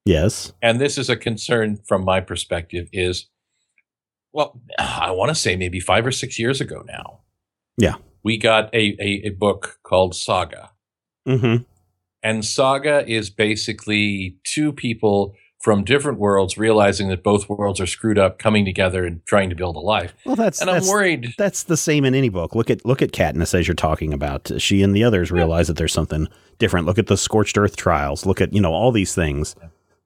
Yes. 0.05 0.53
and 0.61 0.81
this 0.81 0.99
is 0.99 1.09
a 1.09 1.17
concern 1.17 1.79
from 1.89 2.05
my 2.05 2.21
perspective, 2.21 2.89
is 2.93 3.29
well, 4.33 4.61
I 4.79 5.11
want 5.13 5.31
to 5.31 5.35
say 5.35 5.57
maybe 5.57 5.81
five 5.81 6.05
or 6.07 6.13
six 6.13 6.39
years 6.39 6.61
ago 6.61 6.83
now. 6.87 7.21
Yeah. 7.79 7.97
we 8.25 8.37
got 8.39 8.75
a 8.75 8.97
a, 9.01 9.11
a 9.27 9.31
book 9.31 9.79
called 9.83 10.15
Saga, 10.15 10.71
hmm 11.27 11.57
and 12.23 12.45
Saga 12.45 13.07
is 13.09 13.31
basically 13.31 14.37
two 14.45 14.73
people 14.73 15.35
from 15.67 15.83
different 15.83 16.17
worlds 16.21 16.57
realizing 16.57 17.09
that 17.09 17.25
both 17.25 17.49
worlds 17.49 17.81
are 17.81 17.87
screwed 17.89 18.21
up, 18.21 18.39
coming 18.39 18.65
together 18.65 19.05
and 19.05 19.21
trying 19.27 19.51
to 19.51 19.57
build 19.57 19.75
a 19.75 19.81
life. 19.81 20.15
Well, 20.25 20.37
that's 20.37 20.61
And 20.61 20.71
I'm 20.71 20.87
worried. 20.87 21.35
that's 21.39 21.65
the 21.65 21.77
same 21.77 22.05
in 22.05 22.15
any 22.15 22.29
book. 22.29 22.55
Look 22.55 22.71
at 22.71 22.87
look 22.87 23.03
at 23.03 23.11
Katniss 23.11 23.53
as 23.53 23.67
you're 23.67 23.75
talking 23.75 24.13
about. 24.15 24.49
She 24.59 24.81
and 24.85 24.95
the 24.95 25.03
others 25.03 25.33
realize 25.33 25.67
that 25.67 25.77
there's 25.77 25.93
something 25.93 26.29
different. 26.61 26.87
Look 26.87 26.99
at 27.01 27.09
the 27.09 27.17
scorched 27.17 27.59
earth 27.59 27.75
trials. 27.75 28.25
Look 28.25 28.41
at 28.41 28.53
you 28.53 28.61
know 28.61 28.73
all 28.73 28.93
these 28.93 29.13
things 29.13 29.57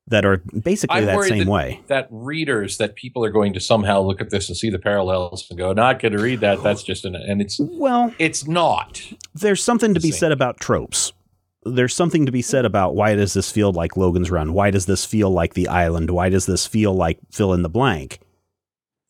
that 0.07 0.25
are 0.25 0.39
basically 0.39 1.01
I'm 1.01 1.05
that 1.05 1.23
same 1.25 1.45
that- 1.45 1.47
way. 1.51 1.81
that 1.89 2.09
readers 2.11 2.79
that 2.79 2.95
people 2.97 3.23
are 3.23 3.31
going 3.31 3.53
to 3.53 3.61
somehow 3.61 4.01
look 4.01 4.23
at 4.23 4.31
this 4.31 4.49
and 4.49 4.57
see 4.57 4.71
the 4.71 4.79
parallels 4.79 5.47
and 5.51 5.59
go, 5.59 5.75
not 5.75 6.01
going 6.01 6.13
to 6.13 6.23
read 6.23 6.41
that. 6.41 6.63
That's 6.63 6.83
just 6.83 7.05
an 7.05 7.15
and 7.15 7.43
it's 7.43 7.61
Well, 7.61 8.15
it's 8.19 8.47
not. 8.49 9.03
there's 9.35 9.63
something 9.63 9.93
to 9.93 10.01
The 10.01 10.07
be 10.09 10.11
same. 10.13 10.21
said 10.21 10.33
about 10.33 10.59
tropes. 10.59 11.13
There's 11.65 11.95
something 11.95 12.25
to 12.27 12.33
be 12.33 12.43
said 12.43 12.65
about 12.65 12.95
why 12.95 13.15
does 13.15 13.35
this 13.35 13.51
feel 13.53 13.73
like 13.73 13.97
Logan's 13.97 14.31
Run? 14.31 14.53
Why 14.55 14.71
does 14.71 14.87
this 14.87 15.05
feel 15.05 15.31
like 15.31 15.55
the 15.55 15.69
island? 15.69 16.11
Why 16.11 16.29
does 16.31 16.47
this 16.47 16.67
feel 16.67 16.95
like 16.95 17.19
fill 17.31 17.53
in 17.53 17.63
the 17.63 17.69
blank? 17.69 18.19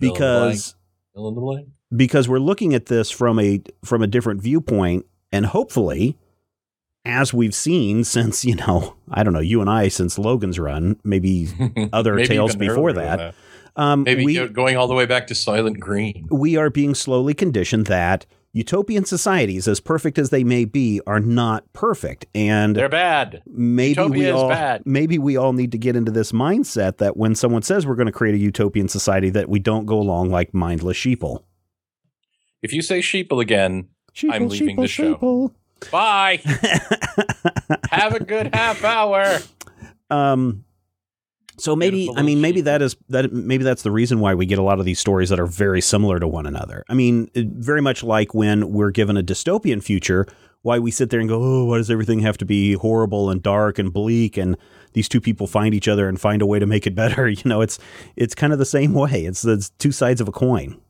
Fill 0.00 0.08
in 0.08 0.14
the 0.14 0.18
Because 0.18 0.74
Fill 1.14 1.28
in 1.28 1.34
the 1.34 1.40
blank. 1.40 1.68
because 1.96 2.28
we're 2.28 2.38
looking 2.38 2.74
at 2.74 2.86
this 2.86 3.10
from 3.10 3.38
a 3.38 3.60
from 3.84 4.02
a 4.02 4.06
different 4.06 4.42
viewpoint 4.42 5.06
and 5.32 5.46
hopefully 5.46 6.16
as 7.04 7.32
we've 7.34 7.54
seen 7.54 8.04
since 8.04 8.44
you 8.44 8.54
know 8.56 8.94
i 9.10 9.22
don't 9.22 9.32
know 9.32 9.40
you 9.40 9.60
and 9.60 9.68
i 9.70 9.88
since 9.88 10.18
logan's 10.18 10.58
run 10.58 10.98
maybe 11.02 11.48
other 11.92 12.14
Maybe 12.14 12.28
tales 12.28 12.54
before 12.56 12.92
than 12.92 13.04
that, 13.04 13.34
um 13.76 14.02
Maybe 14.04 14.24
we 14.24 14.48
going 14.48 14.76
all 14.76 14.86
the 14.86 14.94
way 14.94 15.06
back 15.06 15.26
to 15.28 15.34
Soylent 15.34 15.78
Green. 15.80 16.28
we 16.30 16.56
are 16.56 16.70
being 16.70 16.94
slowly 16.94 17.34
conditioned 17.34 17.86
that 17.86 18.26
utopian 18.52 19.04
societies 19.04 19.68
as 19.68 19.78
perfect 19.80 20.18
as 20.18 20.30
they 20.30 20.42
may 20.42 20.64
be 20.64 21.00
are 21.06 21.20
not 21.20 21.70
perfect 21.72 22.26
and 22.34 22.74
They're 22.74 22.88
bad. 22.88 23.42
maybe 23.46 24.00
we 24.00 24.02
Utopia 24.20 24.28
is 24.28 24.34
all 24.34 24.48
bad. 24.48 24.82
maybe 24.84 25.18
we 25.18 25.36
all 25.36 25.52
need 25.52 25.70
to 25.72 25.78
get 25.78 25.94
into 25.96 26.10
this 26.10 26.32
mindset 26.32 26.98
that 26.98 27.16
when 27.16 27.34
someone 27.34 27.62
says 27.62 27.86
we're 27.86 27.94
going 27.94 28.06
to 28.06 28.12
create 28.12 28.34
a 28.34 28.38
utopian 28.38 28.88
society 28.88 29.30
that 29.30 29.48
we 29.48 29.58
don't 29.60 29.86
go 29.86 29.98
along 30.00 30.30
like 30.30 30.52
mindless 30.52 30.96
sheeple 30.96 31.44
If 32.62 32.72
you 32.72 32.82
say 32.82 32.98
sheeple 33.00 33.40
again, 33.40 33.88
sheeple 34.14 34.32
I'm 34.32 34.48
leaving 34.48 34.76
sheeple 34.76 34.80
the 34.82 34.88
show. 34.88 35.14
sheeple 35.16 35.54
bye. 35.90 36.40
Have 37.90 38.14
a 38.14 38.22
good 38.24 38.54
half 38.54 38.84
hour. 38.84 39.38
Um, 40.10 40.64
so 41.60 41.76
maybe 41.76 42.10
I 42.16 42.22
mean 42.22 42.40
maybe 42.40 42.60
that 42.62 42.82
is 42.82 42.96
that 43.08 43.32
maybe 43.32 43.64
that's 43.64 43.82
the 43.82 43.90
reason 43.90 44.20
why 44.20 44.34
we 44.34 44.46
get 44.46 44.58
a 44.58 44.62
lot 44.62 44.78
of 44.78 44.84
these 44.84 44.98
stories 44.98 45.28
that 45.28 45.38
are 45.38 45.46
very 45.46 45.80
similar 45.80 46.18
to 46.18 46.26
one 46.26 46.46
another. 46.46 46.84
I 46.88 46.94
mean, 46.94 47.30
very 47.34 47.80
much 47.82 48.02
like 48.02 48.34
when 48.34 48.72
we're 48.72 48.90
given 48.90 49.16
a 49.16 49.22
dystopian 49.22 49.82
future, 49.82 50.26
why 50.62 50.78
we 50.78 50.90
sit 50.90 51.10
there 51.10 51.20
and 51.20 51.28
go, 51.28 51.40
"Oh, 51.42 51.64
why 51.66 51.78
does 51.78 51.90
everything 51.90 52.20
have 52.20 52.38
to 52.38 52.44
be 52.44 52.72
horrible 52.74 53.30
and 53.30 53.42
dark 53.42 53.78
and 53.78 53.92
bleak?" 53.92 54.36
And 54.36 54.56
these 54.92 55.08
two 55.08 55.20
people 55.20 55.46
find 55.46 55.74
each 55.74 55.88
other 55.88 56.08
and 56.08 56.20
find 56.20 56.42
a 56.42 56.46
way 56.46 56.58
to 56.58 56.66
make 56.66 56.86
it 56.86 56.94
better. 56.94 57.28
You 57.28 57.48
know, 57.48 57.60
it's 57.60 57.78
it's 58.16 58.34
kind 58.34 58.52
of 58.52 58.58
the 58.58 58.64
same 58.66 58.92
way. 58.94 59.24
It's 59.24 59.44
it's 59.44 59.70
two 59.78 59.92
sides 59.92 60.20
of 60.20 60.28
a 60.28 60.32
coin. 60.32 60.80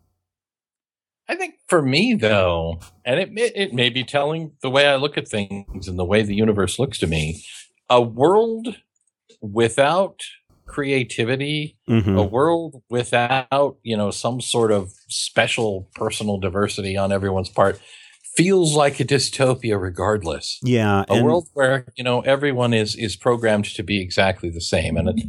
I 1.28 1.36
think 1.36 1.54
for 1.68 1.80
me 1.82 2.14
though, 2.14 2.80
and 3.04 3.20
it 3.20 3.32
may- 3.32 3.52
it 3.54 3.72
may 3.72 3.88
be 3.90 4.02
telling 4.02 4.52
the 4.62 4.70
way 4.70 4.86
I 4.86 4.96
look 4.96 5.16
at 5.16 5.28
things 5.28 5.86
and 5.86 5.96
the 5.98 6.04
way 6.04 6.22
the 6.22 6.34
universe 6.34 6.78
looks 6.78 6.98
to 6.98 7.06
me, 7.06 7.44
a 7.88 8.02
world 8.02 8.76
without 9.40 10.20
creativity, 10.70 11.76
Mhm. 11.88 12.18
a 12.18 12.22
world 12.22 12.82
without, 12.88 13.76
you 13.82 13.96
know, 13.96 14.10
some 14.10 14.40
sort 14.40 14.72
of 14.72 14.92
special 15.08 15.88
personal 15.94 16.38
diversity 16.38 16.96
on 16.96 17.12
everyone's 17.12 17.50
part 17.50 17.80
feels 18.36 18.74
like 18.76 19.00
a 19.00 19.04
dystopia 19.04 19.80
regardless. 19.80 20.58
Yeah, 20.62 21.04
A 21.08 21.22
world 21.22 21.48
where, 21.54 21.86
you 21.96 22.04
know, 22.04 22.20
everyone 22.20 22.72
is 22.72 22.94
is 22.96 23.16
programmed 23.16 23.66
to 23.74 23.82
be 23.82 24.00
exactly 24.00 24.50
the 24.50 24.60
same 24.60 24.96
and 24.96 25.08
it, 25.08 25.26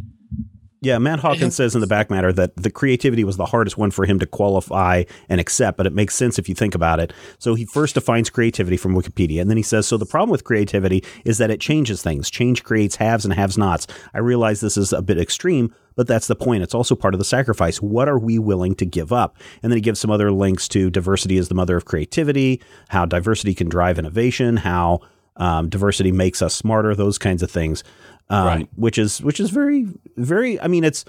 Yeah, 0.84 0.98
Matt 0.98 1.20
Hawkins 1.20 1.56
says 1.56 1.76
in 1.76 1.82
the 1.82 1.86
back 1.86 2.10
matter 2.10 2.34
that 2.34 2.56
the 2.56 2.72
creativity 2.72 3.24
was 3.24 3.38
the 3.38 3.46
hardest 3.46 3.78
one 3.78 3.92
for 3.92 4.08
him 4.08 4.18
to 4.18 4.26
qualify 4.26 5.04
and 5.30 5.40
accept, 5.40 5.78
but 5.78 5.86
it 5.86 5.94
makes 5.94 6.16
sense 6.16 6.40
if 6.40 6.50
you 6.50 6.56
think 6.56 6.74
about 6.74 7.00
it. 7.00 7.14
So 7.38 7.54
he 7.54 7.66
first 7.66 7.94
defines 7.94 8.32
creativity 8.32 8.78
from 8.78 8.96
Wikipedia, 8.96 9.42
and 9.42 9.48
then 9.48 9.58
he 9.58 9.64
says, 9.64 9.88
So 9.88 9.96
the 9.96 10.08
problem 10.08 10.32
with 10.32 10.44
creativity 10.44 11.04
is 11.24 11.38
that 11.38 11.52
it 11.52 11.62
changes 11.62 12.02
things. 12.02 12.32
Change 12.32 12.64
creates 12.64 12.96
haves 12.96 13.26
and 13.26 13.34
haves 13.36 13.60
nots. 13.60 13.86
I 14.16 14.20
realize 14.20 14.60
this 14.60 14.76
is 14.76 14.92
a 14.92 15.04
bit 15.04 15.20
extreme, 15.20 15.72
but 15.96 16.08
that's 16.08 16.26
the 16.26 16.36
point. 16.36 16.64
It's 16.64 16.74
also 16.74 16.96
part 16.96 17.14
of 17.14 17.20
the 17.20 17.26
sacrifice. 17.26 17.80
What 17.80 18.10
are 18.10 18.18
we 18.18 18.40
willing 18.40 18.74
to 18.78 18.86
give 18.88 19.14
up? 19.14 19.38
And 19.62 19.72
then 19.72 19.78
he 19.78 19.82
gives 19.82 20.00
some 20.00 20.10
other 20.10 20.32
links 20.32 20.68
to 20.70 20.90
diversity 20.90 21.38
is 21.38 21.48
the 21.48 21.54
mother 21.54 21.78
of 21.78 21.86
creativity, 21.86 22.60
how 22.90 23.06
diversity 23.06 23.54
can 23.54 23.70
drive 23.70 24.00
innovation, 24.00 24.58
how 24.58 25.02
um, 25.38 25.70
diversity 25.70 26.12
makes 26.12 26.42
us 26.42 26.54
smarter, 26.54 26.94
those 26.96 27.18
kinds 27.18 27.42
of 27.44 27.50
things 27.52 27.84
um, 28.30 28.46
Right. 28.48 28.70
which 28.76 28.98
is 28.98 29.22
which 29.22 29.40
is 29.40 29.50
very 29.50 29.88
very. 30.18 30.60
I 30.62 30.68
mean, 30.68 30.84
it's 30.84 31.06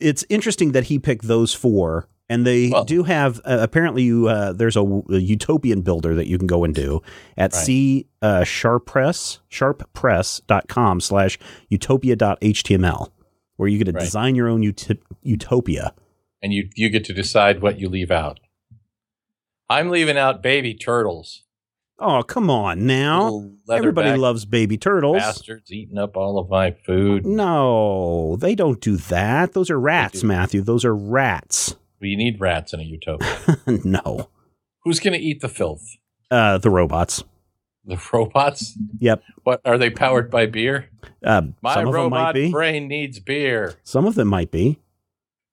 it's 0.00 0.24
interesting 0.28 0.72
that 0.72 0.84
he 0.84 0.98
picked 0.98 1.26
those 1.26 1.54
four, 1.54 2.08
and 2.28 2.46
they 2.46 2.70
Well- 2.70 2.84
do 2.84 3.02
have 3.04 3.38
uh, 3.44 3.58
apparently 3.60 4.02
you 4.04 4.28
uh, 4.28 4.52
there's 4.52 4.76
a, 4.76 4.82
a 4.82 5.18
utopian 5.18 5.82
builder 5.82 6.14
that 6.14 6.26
you 6.26 6.38
can 6.38 6.46
go 6.46 6.64
and 6.64 6.74
do 6.74 7.02
at 7.36 7.52
Right. 7.52 7.64
c 7.64 8.06
uh, 8.20 8.44
sharppress 8.44 9.40
sharppress.com 9.48 11.00
slash 11.00 11.38
utopia.html 11.68 13.10
where 13.56 13.68
you 13.68 13.78
get 13.78 13.84
to 13.84 13.92
Right. 13.92 14.00
design 14.04 14.34
your 14.34 14.48
own 14.48 14.66
ut- 14.66 14.98
utopia. 15.22 15.94
and 16.42 16.52
you 16.52 16.68
you 16.74 16.88
get 16.88 17.04
to 17.06 17.12
decide 17.12 17.62
what 17.62 17.78
you 17.78 17.88
leave 17.88 18.10
out. 18.10 18.40
I'm 19.68 19.88
leaving 19.90 20.18
out 20.18 20.42
baby 20.42 20.74
turtles. 20.74 21.42
Oh, 22.04 22.22
come 22.24 22.50
on 22.50 22.84
now. 22.86 23.48
Everybody 23.70 24.16
loves 24.16 24.44
baby 24.44 24.76
turtles. 24.76 25.18
bastards 25.18 25.70
eating 25.70 25.98
up 25.98 26.16
all 26.16 26.38
of 26.38 26.50
my 26.50 26.72
food. 26.72 27.24
No, 27.24 28.36
they 28.40 28.54
don't 28.56 28.80
do 28.80 28.96
that. 28.96 29.52
Those 29.52 29.70
are 29.70 29.78
rats. 29.78 30.24
Matthew. 30.24 30.62
Those 30.62 30.84
are 30.84 30.94
rats. 30.96 31.76
We 32.00 32.16
need 32.16 32.40
rats 32.40 32.72
in 32.72 32.80
a 32.80 32.82
utopia. 32.82 33.38
no. 33.84 34.28
Who's 34.82 34.98
going 34.98 35.12
to 35.12 35.24
eat 35.24 35.40
the 35.42 35.48
filth? 35.48 35.96
Uh, 36.28 36.58
the 36.58 36.70
robots. 36.70 37.22
The 37.84 38.00
robots? 38.12 38.76
Yep. 38.98 39.22
What 39.44 39.60
are 39.64 39.78
they 39.78 39.90
powered 39.90 40.28
by 40.30 40.46
beer? 40.46 40.88
Uh, 41.24 41.42
My 41.62 41.74
some 41.74 41.86
of 41.86 41.92
them 41.92 42.10
might 42.10 42.18
robot 42.18 42.34
be. 42.34 42.50
brain 42.50 42.88
needs 42.88 43.20
beer. 43.20 43.74
Some 43.84 44.06
of 44.06 44.16
them 44.16 44.26
might 44.28 44.50
be. 44.50 44.80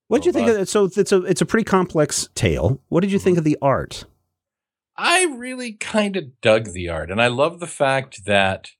What 0.07 0.23
did 0.23 0.27
you 0.27 0.31
think 0.33 0.49
of 0.49 0.57
it? 0.57 0.67
So 0.67 0.85
it's 0.85 1.11
a 1.11 1.23
it's 1.23 1.41
a 1.41 1.45
pretty 1.45 1.63
complex 1.65 2.29
tale. 2.33 2.81
What 2.89 3.01
did 3.01 3.11
you 3.11 3.19
think 3.19 3.37
of 3.37 3.43
the 3.43 3.57
art? 3.61 4.05
I 5.01 5.23
really 5.37 5.71
kind 5.73 6.17
of 6.17 6.41
dug 6.41 6.73
the 6.73 6.89
art, 6.89 7.09
and 7.09 7.21
I 7.21 7.27
love 7.27 7.59
the 7.61 7.67
fact 7.67 8.25
that 8.25 8.71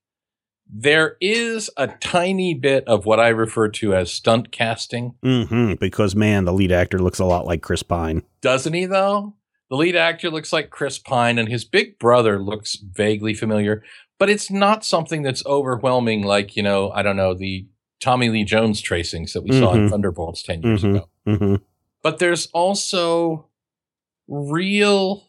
there 0.72 1.16
is 1.22 1.70
a 1.78 1.88
tiny 1.88 2.54
bit 2.54 2.84
of 2.88 3.06
what 3.06 3.20
I 3.22 3.30
refer 3.30 3.70
to 3.70 3.96
as 3.96 4.12
stunt 4.12 4.52
casting. 4.52 5.16
hmm 5.24 5.76
Because 5.80 6.16
man, 6.16 6.44
the 6.46 6.52
lead 6.54 6.72
actor 6.74 7.00
looks 7.00 7.20
a 7.20 7.26
lot 7.26 7.46
like 7.46 7.62
Chris 7.62 7.84
Pine. 7.84 8.24
Doesn't 8.42 8.74
he, 8.74 8.86
though? 8.86 9.34
The 9.70 9.78
lead 9.78 9.96
actor 9.96 10.30
looks 10.30 10.52
like 10.52 10.70
Chris 10.70 11.00
Pine, 11.00 11.40
and 11.40 11.48
his 11.48 11.64
big 11.64 11.98
brother 12.00 12.38
looks 12.38 12.76
vaguely 12.76 13.34
familiar, 13.34 13.82
but 14.20 14.30
it's 14.30 14.52
not 14.52 14.84
something 14.84 15.22
that's 15.22 15.46
overwhelming 15.46 16.24
like, 16.24 16.56
you 16.58 16.64
know, 16.64 16.92
I 16.92 17.02
don't 17.02 17.16
know, 17.18 17.34
the 17.34 17.66
Tommy 18.02 18.28
Lee 18.30 18.44
Jones 18.44 18.82
tracings 18.82 19.32
that 19.34 19.42
we 19.44 19.52
saw 19.58 19.74
in 19.74 19.88
Mhm. 19.88 19.90
Thunderbolts 19.90 20.44
10 20.44 20.64
years 20.64 20.84
Mhm. 20.84 20.90
ago. 20.96 21.10
hmm 21.26 21.56
But 22.04 22.20
there's 22.20 22.48
also 22.48 23.46
real 24.28 25.29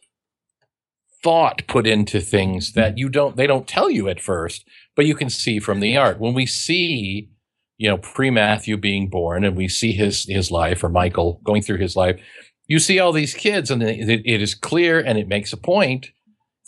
thought 1.22 1.62
put 1.66 1.86
into 1.86 2.20
things 2.20 2.72
that 2.72 2.96
you 2.98 3.08
don't 3.08 3.36
they 3.36 3.46
don't 3.46 3.68
tell 3.68 3.90
you 3.90 4.08
at 4.08 4.20
first 4.20 4.64
but 4.96 5.06
you 5.06 5.14
can 5.14 5.30
see 5.30 5.58
from 5.58 5.80
the 5.80 5.96
art. 5.96 6.18
When 6.18 6.34
we 6.34 6.46
see 6.46 7.30
you 7.78 7.88
know 7.88 7.98
pre 7.98 8.30
Matthew 8.30 8.76
being 8.76 9.08
born 9.08 9.44
and 9.44 9.56
we 9.56 9.68
see 9.68 9.92
his 9.92 10.24
his 10.24 10.50
life 10.50 10.82
or 10.84 10.88
Michael 10.88 11.40
going 11.44 11.62
through 11.62 11.78
his 11.78 11.96
life 11.96 12.20
you 12.66 12.78
see 12.78 12.98
all 13.00 13.12
these 13.12 13.34
kids 13.34 13.70
and 13.70 13.82
it, 13.82 14.22
it 14.24 14.40
is 14.40 14.54
clear 14.54 15.00
and 15.00 15.18
it 15.18 15.26
makes 15.26 15.52
a 15.52 15.56
point 15.56 16.10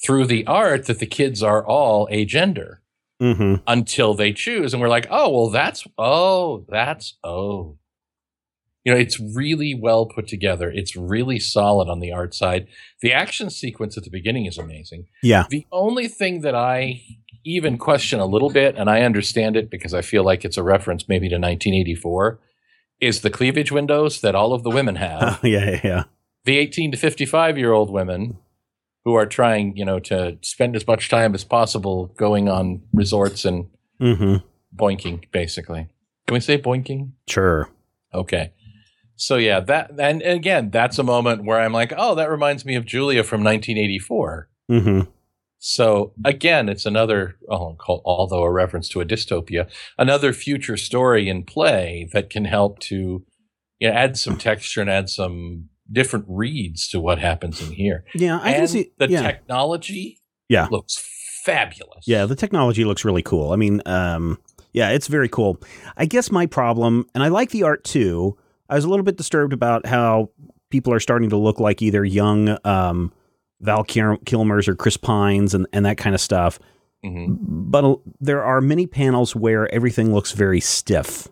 through 0.04 0.26
the 0.26 0.44
art 0.46 0.86
that 0.86 0.98
the 0.98 1.06
kids 1.06 1.42
are 1.42 1.64
all 1.64 2.08
agender 2.08 2.78
hmm 3.20 3.54
until 3.68 4.14
they 4.14 4.32
choose. 4.32 4.74
And 4.74 4.80
we're 4.80 4.88
like 4.88 5.06
oh 5.10 5.30
well 5.30 5.50
that's 5.50 5.86
oh 5.96 6.64
that's 6.68 7.16
oh 7.22 7.78
you 8.84 8.92
know 8.92 8.98
it's 8.98 9.18
really 9.20 9.74
well 9.74 10.06
put 10.06 10.26
together. 10.28 10.70
It's 10.70 10.96
really 10.96 11.38
solid 11.38 11.88
on 11.88 12.00
the 12.00 12.12
art 12.12 12.34
side. 12.34 12.66
The 13.00 13.12
action 13.12 13.50
sequence 13.50 13.96
at 13.96 14.04
the 14.04 14.10
beginning 14.10 14.46
is 14.46 14.58
amazing. 14.58 15.06
Yeah. 15.22 15.44
the 15.50 15.66
only 15.72 16.08
thing 16.08 16.40
that 16.42 16.54
i 16.54 17.02
even 17.44 17.76
question 17.76 18.20
a 18.20 18.26
little 18.26 18.50
bit 18.50 18.76
and 18.76 18.88
i 18.88 19.00
understand 19.02 19.56
it 19.56 19.68
because 19.68 19.92
i 19.92 20.00
feel 20.00 20.22
like 20.22 20.44
it's 20.44 20.56
a 20.56 20.62
reference 20.62 21.08
maybe 21.08 21.28
to 21.28 21.34
1984 21.34 22.38
is 23.00 23.22
the 23.22 23.30
cleavage 23.30 23.72
windows 23.72 24.20
that 24.20 24.36
all 24.36 24.52
of 24.52 24.62
the 24.62 24.70
women 24.70 24.94
have. 24.94 25.40
Yeah, 25.44 25.70
yeah, 25.70 25.80
yeah. 25.82 26.04
the 26.44 26.56
18 26.58 26.92
to 26.92 26.96
55 26.96 27.58
year 27.58 27.72
old 27.72 27.90
women 27.90 28.38
who 29.04 29.14
are 29.14 29.26
trying 29.26 29.76
you 29.76 29.84
know 29.84 29.98
to 29.98 30.38
spend 30.42 30.76
as 30.76 30.86
much 30.86 31.08
time 31.08 31.34
as 31.34 31.42
possible 31.44 32.06
going 32.16 32.48
on 32.48 32.82
resorts 32.92 33.44
and 33.44 33.66
hmm 33.98 34.36
boinking 34.74 35.24
basically. 35.32 35.88
Can 36.26 36.34
we 36.34 36.40
say 36.40 36.56
boinking? 36.58 37.10
Sure. 37.28 37.68
okay 38.14 38.52
so 39.16 39.36
yeah 39.36 39.60
that 39.60 39.90
and, 39.90 40.22
and 40.22 40.36
again 40.36 40.70
that's 40.70 40.98
a 40.98 41.02
moment 41.02 41.44
where 41.44 41.60
i'm 41.60 41.72
like 41.72 41.92
oh 41.96 42.14
that 42.14 42.30
reminds 42.30 42.64
me 42.64 42.74
of 42.74 42.84
julia 42.84 43.22
from 43.22 43.42
1984 43.44 44.48
hmm 44.68 45.00
so 45.64 46.12
again 46.24 46.68
it's 46.68 46.86
another 46.86 47.36
oh, 47.48 47.74
call- 47.74 48.02
although 48.04 48.42
a 48.42 48.50
reference 48.50 48.88
to 48.88 49.00
a 49.00 49.04
dystopia 49.04 49.68
another 49.96 50.32
future 50.32 50.76
story 50.76 51.28
in 51.28 51.44
play 51.44 52.08
that 52.12 52.30
can 52.30 52.44
help 52.44 52.78
to 52.80 53.24
you 53.78 53.88
know, 53.88 53.94
add 53.94 54.16
some 54.16 54.36
texture 54.36 54.80
and 54.80 54.90
add 54.90 55.08
some 55.08 55.68
different 55.90 56.24
reads 56.28 56.88
to 56.88 56.98
what 57.00 57.18
happens 57.18 57.60
in 57.60 57.72
here 57.72 58.04
Yeah, 58.14 58.40
I 58.42 58.54
can 58.54 58.66
see. 58.68 58.90
the 58.98 59.08
yeah. 59.08 59.22
technology 59.22 60.20
Yeah. 60.48 60.66
looks 60.70 60.98
fabulous 61.44 62.06
Yeah, 62.06 62.26
the 62.26 62.36
technology 62.36 62.84
looks 62.84 63.04
really 63.04 63.22
cool. 63.22 63.52
I 63.52 63.56
mean, 63.56 63.82
um, 63.86 64.38
yeah, 64.72 64.90
it's 64.90 65.08
very 65.08 65.28
cool. 65.28 65.60
I 65.96 66.06
guess 66.06 66.30
my 66.30 66.46
problem, 66.46 67.06
and 67.14 67.22
I 67.22 67.28
like 67.28 67.50
the 67.50 67.64
art 67.64 67.84
too. 67.84 68.38
I 68.72 68.74
was 68.74 68.84
a 68.84 68.88
little 68.88 69.04
bit 69.04 69.18
disturbed 69.18 69.52
about 69.52 69.84
how 69.84 70.30
people 70.70 70.94
are 70.94 71.00
starting 71.00 71.28
to 71.28 71.36
look 71.36 71.60
like 71.60 71.82
either 71.82 72.02
young 72.06 72.56
um, 72.64 73.12
Val 73.60 73.84
Kil- 73.84 74.16
Kilmers 74.24 74.66
or 74.66 74.74
Chris 74.74 74.96
Pines 74.96 75.52
and, 75.52 75.66
and 75.74 75.84
that 75.84 75.98
kind 75.98 76.14
of 76.14 76.22
stuff. 76.22 76.58
Mhm. 77.04 77.36
But 77.38 77.84
uh, 77.84 77.96
there 78.18 78.42
are 78.42 78.62
many 78.62 78.86
panels 78.86 79.36
where 79.36 79.72
everything 79.74 80.14
looks 80.14 80.32
very 80.32 80.58
stiff, 80.58 81.28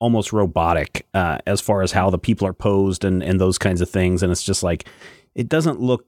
almost 0.00 0.34
robotic, 0.34 1.06
uh, 1.14 1.38
as 1.46 1.62
far 1.62 1.80
as 1.80 1.92
how 1.92 2.10
the 2.10 2.18
people 2.18 2.46
are 2.46 2.52
posed 2.52 3.06
and, 3.06 3.22
and 3.22 3.40
those 3.40 3.56
kinds 3.56 3.80
of 3.80 3.88
things. 3.88 4.22
And 4.22 4.30
it's 4.30 4.42
just 4.44 4.62
like, 4.62 4.86
it 5.34 5.48
doesn't 5.48 5.80
look 5.80 6.06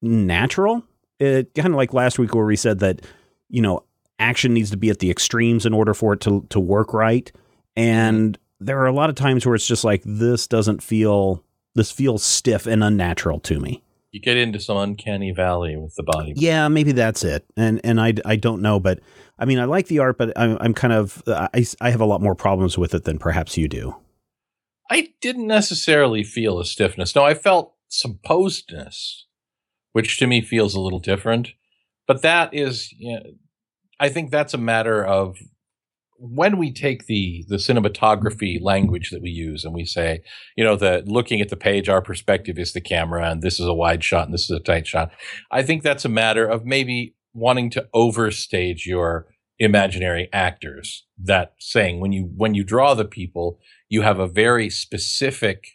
natural. 0.00 0.84
It 1.18 1.52
kind 1.54 1.68
of 1.68 1.74
like 1.74 1.92
last 1.92 2.16
week 2.20 2.32
where 2.32 2.44
we 2.46 2.54
said 2.54 2.78
that, 2.78 3.00
you 3.48 3.60
know, 3.60 3.82
action 4.20 4.54
needs 4.54 4.70
to 4.70 4.76
be 4.76 4.90
at 4.90 5.00
the 5.00 5.10
extremes 5.10 5.66
in 5.66 5.74
order 5.74 5.94
for 5.94 6.12
it 6.12 6.20
to, 6.20 6.46
to 6.50 6.60
work 6.60 6.94
right. 6.94 7.32
And 7.74 8.38
there 8.60 8.78
are 8.80 8.86
a 8.86 8.92
lot 8.92 9.10
of 9.10 9.16
times 9.16 9.44
where 9.44 9.54
it's 9.54 9.66
just 9.66 9.84
like, 9.84 10.02
this 10.04 10.46
doesn't 10.46 10.82
feel, 10.82 11.44
this 11.74 11.90
feels 11.90 12.22
stiff 12.22 12.66
and 12.66 12.82
unnatural 12.84 13.40
to 13.40 13.60
me. 13.60 13.82
you 14.12 14.20
get 14.20 14.36
into 14.36 14.60
some 14.60 14.76
uncanny 14.76 15.32
valley 15.32 15.76
with 15.76 15.94
the 15.96 16.04
body 16.04 16.32
Yeah, 16.36 16.68
maybe 16.68 16.92
that's 16.92 17.24
it. 17.24 17.44
And 17.56 17.80
and 17.82 18.00
I, 18.00 18.14
I 18.24 18.36
don't 18.36 18.62
know, 18.62 18.78
but 18.78 19.00
I 19.38 19.44
mean, 19.44 19.58
I 19.58 19.64
like 19.64 19.88
the 19.88 19.98
art, 19.98 20.16
but 20.18 20.32
I'm 20.36 20.56
I'm 20.60 20.72
kind 20.74 20.92
of 20.92 21.22
uh, 21.26 21.48
I, 21.52 21.66
I 21.80 21.90
have 21.90 22.00
a 22.00 22.06
lot 22.06 22.20
more 22.20 22.36
problems 22.36 22.78
with 22.78 22.94
it 22.94 23.02
than 23.04 23.18
perhaps 23.18 23.56
you 23.56 23.66
do. 23.66 23.96
I 24.88 25.08
didn't 25.20 25.48
necessarily 25.48 26.22
feel 26.22 26.60
a 26.60 26.64
stiffness. 26.64 27.16
No, 27.16 27.24
I 27.24 27.34
felt 27.34 27.74
some 27.88 28.20
posedness, 28.24 29.22
which 29.92 30.18
to 30.18 30.26
me 30.28 30.42
feels 30.42 30.74
a 30.74 30.80
little 30.80 31.00
different. 31.00 31.54
But 32.06 32.22
that 32.22 32.54
is, 32.54 32.92
you 32.92 33.14
know, 33.14 33.22
I 33.98 34.10
think 34.10 34.30
that's 34.30 34.54
a 34.54 34.58
matter 34.58 35.04
of 35.04 35.38
when 36.30 36.56
we 36.56 36.72
take 36.72 37.06
the 37.06 37.44
the 37.48 37.56
cinematography 37.56 38.60
language 38.60 39.10
that 39.10 39.22
we 39.22 39.30
use 39.30 39.64
and 39.64 39.74
we 39.74 39.84
say, 39.84 40.22
you 40.56 40.64
know, 40.64 40.76
that 40.76 41.06
looking 41.06 41.40
at 41.40 41.50
the 41.50 41.56
page, 41.56 41.88
our 41.88 42.00
perspective 42.00 42.58
is 42.58 42.72
the 42.72 42.80
camera, 42.80 43.30
and 43.30 43.42
this 43.42 43.60
is 43.60 43.66
a 43.66 43.74
wide 43.74 44.02
shot 44.02 44.24
and 44.24 44.34
this 44.34 44.44
is 44.44 44.56
a 44.56 44.60
tight 44.60 44.86
shot. 44.86 45.10
I 45.50 45.62
think 45.62 45.82
that's 45.82 46.04
a 46.04 46.08
matter 46.08 46.46
of 46.46 46.64
maybe 46.64 47.14
wanting 47.34 47.70
to 47.70 47.86
overstage 47.94 48.86
your 48.86 49.26
imaginary 49.58 50.28
actors. 50.32 51.04
That 51.18 51.54
saying 51.58 52.00
when 52.00 52.12
you 52.12 52.30
when 52.36 52.54
you 52.54 52.64
draw 52.64 52.94
the 52.94 53.04
people, 53.04 53.58
you 53.88 54.02
have 54.02 54.18
a 54.18 54.28
very 54.28 54.70
specific 54.70 55.66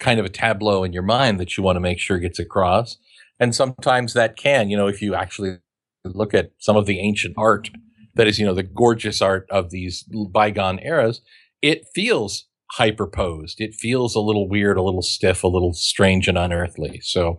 kind 0.00 0.18
of 0.18 0.26
a 0.26 0.30
tableau 0.30 0.84
in 0.84 0.92
your 0.92 1.02
mind 1.02 1.38
that 1.38 1.56
you 1.56 1.62
want 1.62 1.76
to 1.76 1.80
make 1.80 1.98
sure 1.98 2.18
gets 2.18 2.38
across. 2.38 2.96
And 3.38 3.54
sometimes 3.54 4.14
that 4.14 4.36
can, 4.36 4.70
you 4.70 4.76
know, 4.76 4.86
if 4.86 5.02
you 5.02 5.14
actually 5.14 5.58
look 6.04 6.34
at 6.34 6.52
some 6.58 6.76
of 6.76 6.86
the 6.86 7.00
ancient 7.00 7.34
art 7.36 7.70
that 8.14 8.26
is, 8.26 8.38
you 8.38 8.46
know, 8.46 8.54
the 8.54 8.62
gorgeous 8.62 9.20
art 9.22 9.46
of 9.50 9.70
these 9.70 10.04
bygone 10.30 10.78
eras, 10.80 11.20
it 11.62 11.84
feels 11.94 12.46
hyperposed. 12.78 13.54
It 13.58 13.74
feels 13.74 14.14
a 14.14 14.20
little 14.20 14.48
weird, 14.48 14.76
a 14.76 14.82
little 14.82 15.02
stiff, 15.02 15.44
a 15.44 15.48
little 15.48 15.72
strange 15.74 16.28
and 16.28 16.38
unearthly. 16.38 17.00
So 17.02 17.36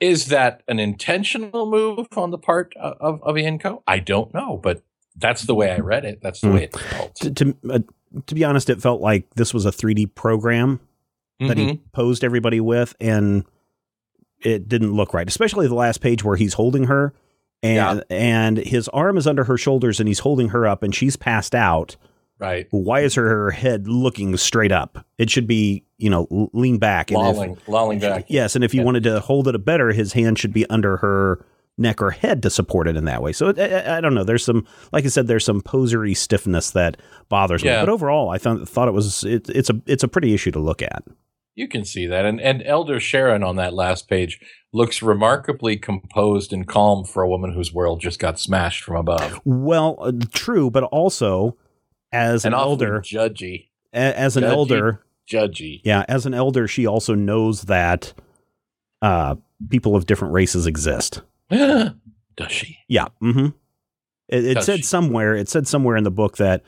is 0.00 0.26
that 0.26 0.62
an 0.68 0.78
intentional 0.78 1.66
move 1.70 2.06
on 2.16 2.30
the 2.30 2.38
part 2.38 2.72
of, 2.76 3.20
of, 3.22 3.34
Ienco? 3.34 3.82
I 3.86 3.98
don't 3.98 4.32
know, 4.32 4.56
but 4.62 4.82
that's 5.16 5.42
the 5.42 5.54
way 5.54 5.70
I 5.72 5.78
read 5.78 6.04
it. 6.04 6.20
That's 6.22 6.40
the 6.40 6.48
Hmm. 6.48 6.54
way 6.54 6.62
it 6.64 6.76
felt. 6.78 7.14
To 7.16 7.30
to, 7.32 7.56
uh, 7.70 7.78
to 8.26 8.34
be 8.34 8.44
honest, 8.44 8.70
it 8.70 8.80
felt 8.80 9.00
like 9.00 9.28
this 9.34 9.52
was 9.52 9.66
a 9.66 9.72
3D 9.72 10.06
program 10.14 10.80
that 11.40 11.56
Mhm. 11.56 11.70
he 11.70 11.80
posed 11.92 12.22
everybody 12.24 12.60
with, 12.60 12.94
and 13.00 13.44
it 14.40 14.68
didn't 14.68 14.92
look 14.94 15.12
right. 15.12 15.26
Especially 15.28 15.66
the 15.66 15.74
last 15.74 16.00
page 16.00 16.22
where 16.24 16.36
he's 16.36 16.54
holding 16.54 16.84
her, 16.84 17.12
and 17.62 18.04
and 18.10 18.56
his 18.58 18.88
arm 18.88 19.16
is 19.16 19.26
under 19.26 19.44
her 19.44 19.56
shoulders, 19.56 20.00
and 20.00 20.08
he's 20.08 20.20
holding 20.20 20.50
her 20.50 20.66
up, 20.66 20.82
and 20.82 20.94
she's 20.94 21.16
passed 21.16 21.54
out. 21.54 21.96
Right. 22.40 22.68
Why 22.70 23.00
is 23.00 23.14
her 23.16 23.50
head 23.50 23.88
looking 23.88 24.36
straight 24.36 24.70
up? 24.70 25.04
It 25.18 25.28
should 25.28 25.48
be, 25.48 25.84
you 25.96 26.08
know, 26.08 26.50
lean 26.52 26.78
back. 26.78 27.10
And 27.10 27.18
if- 27.20 27.24
Lolling, 27.36 27.56
lolling 27.66 27.98
back. 27.98 28.26
Yes, 28.28 28.54
and 28.54 28.62
if 28.62 28.72
you 28.72 28.80
Yeah. 28.82 28.86
wanted 28.86 29.02
to 29.04 29.18
hold 29.20 29.48
it 29.48 29.64
better, 29.64 29.90
his 29.92 30.12
hand 30.12 30.38
should 30.38 30.52
be 30.52 30.64
under 30.70 30.98
her 30.98 31.44
neck 31.76 32.00
or 32.00 32.10
head 32.12 32.42
to 32.44 32.50
support 32.50 32.86
it 32.86 32.96
in 32.96 33.06
that 33.06 33.22
way. 33.22 33.32
So 33.32 33.48
it, 33.48 33.58
I, 33.58 33.98
I 33.98 34.00
don't 34.00 34.14
know. 34.14 34.22
There's 34.24 34.44
some, 34.44 34.64
like 34.92 35.04
I 35.04 35.08
said, 35.08 35.26
there's 35.26 35.44
some 35.44 35.60
posery 35.60 36.14
stiffness 36.14 36.70
that 36.72 36.96
bothers 37.28 37.64
Yeah. 37.64 37.80
me. 37.80 37.82
But 37.86 37.88
overall, 37.92 38.30
I 38.30 38.38
thought 38.38 38.68
thought 38.68 38.86
it 38.86 38.94
was 38.94 39.24
it, 39.24 39.48
it's 39.48 39.70
a 39.70 39.80
it's 39.86 40.04
a 40.04 40.08
pretty 40.08 40.32
issue 40.32 40.52
to 40.52 40.60
look 40.60 40.80
at. 40.80 41.02
You 41.56 41.66
can 41.66 41.84
see 41.84 42.06
that. 42.06 42.24
And 42.24 42.40
and 42.40 42.62
Elder 42.64 43.00
Sharon 43.00 43.42
on 43.42 43.56
that 43.56 43.74
last 43.74 44.08
page 44.08 44.38
looks 44.72 45.02
remarkably 45.02 45.76
composed 45.76 46.52
and 46.52 46.66
calm 46.68 47.04
for 47.04 47.22
a 47.22 47.28
woman 47.28 47.52
whose 47.52 47.72
world 47.72 48.00
just 48.00 48.18
got 48.18 48.38
smashed 48.38 48.84
from 48.84 48.96
above. 48.96 49.40
Well, 49.44 49.96
uh, 50.00 50.12
true, 50.32 50.70
but 50.70 50.84
also 50.84 51.56
as 52.12 52.44
an 52.44 52.48
and 52.52 52.54
awfully 52.60 52.70
elder, 52.86 53.00
judgy. 53.00 53.68
a- 53.92 53.96
as 54.18 54.36
an 54.36 54.44
judgy. 54.44 54.48
elder, 54.48 55.02
Judgy. 55.30 55.80
yeah, 55.84 56.04
as 56.08 56.26
an 56.26 56.34
elder, 56.34 56.66
she 56.68 56.86
also 56.86 57.14
knows 57.14 57.62
that 57.62 58.12
uh, 59.02 59.36
people 59.70 59.96
of 59.96 60.06
different 60.06 60.34
races 60.34 60.66
exist. 60.66 61.22
Does 61.50 61.96
she? 62.48 62.78
Yeah. 62.88 63.06
Mm-hmm. 63.22 63.48
It, 64.28 64.44
it 64.58 64.62
said 64.62 64.78
she? 64.78 64.82
somewhere. 64.82 65.34
It 65.34 65.48
said 65.48 65.66
somewhere 65.66 65.96
in 65.96 66.04
the 66.04 66.10
book 66.10 66.36
that 66.36 66.62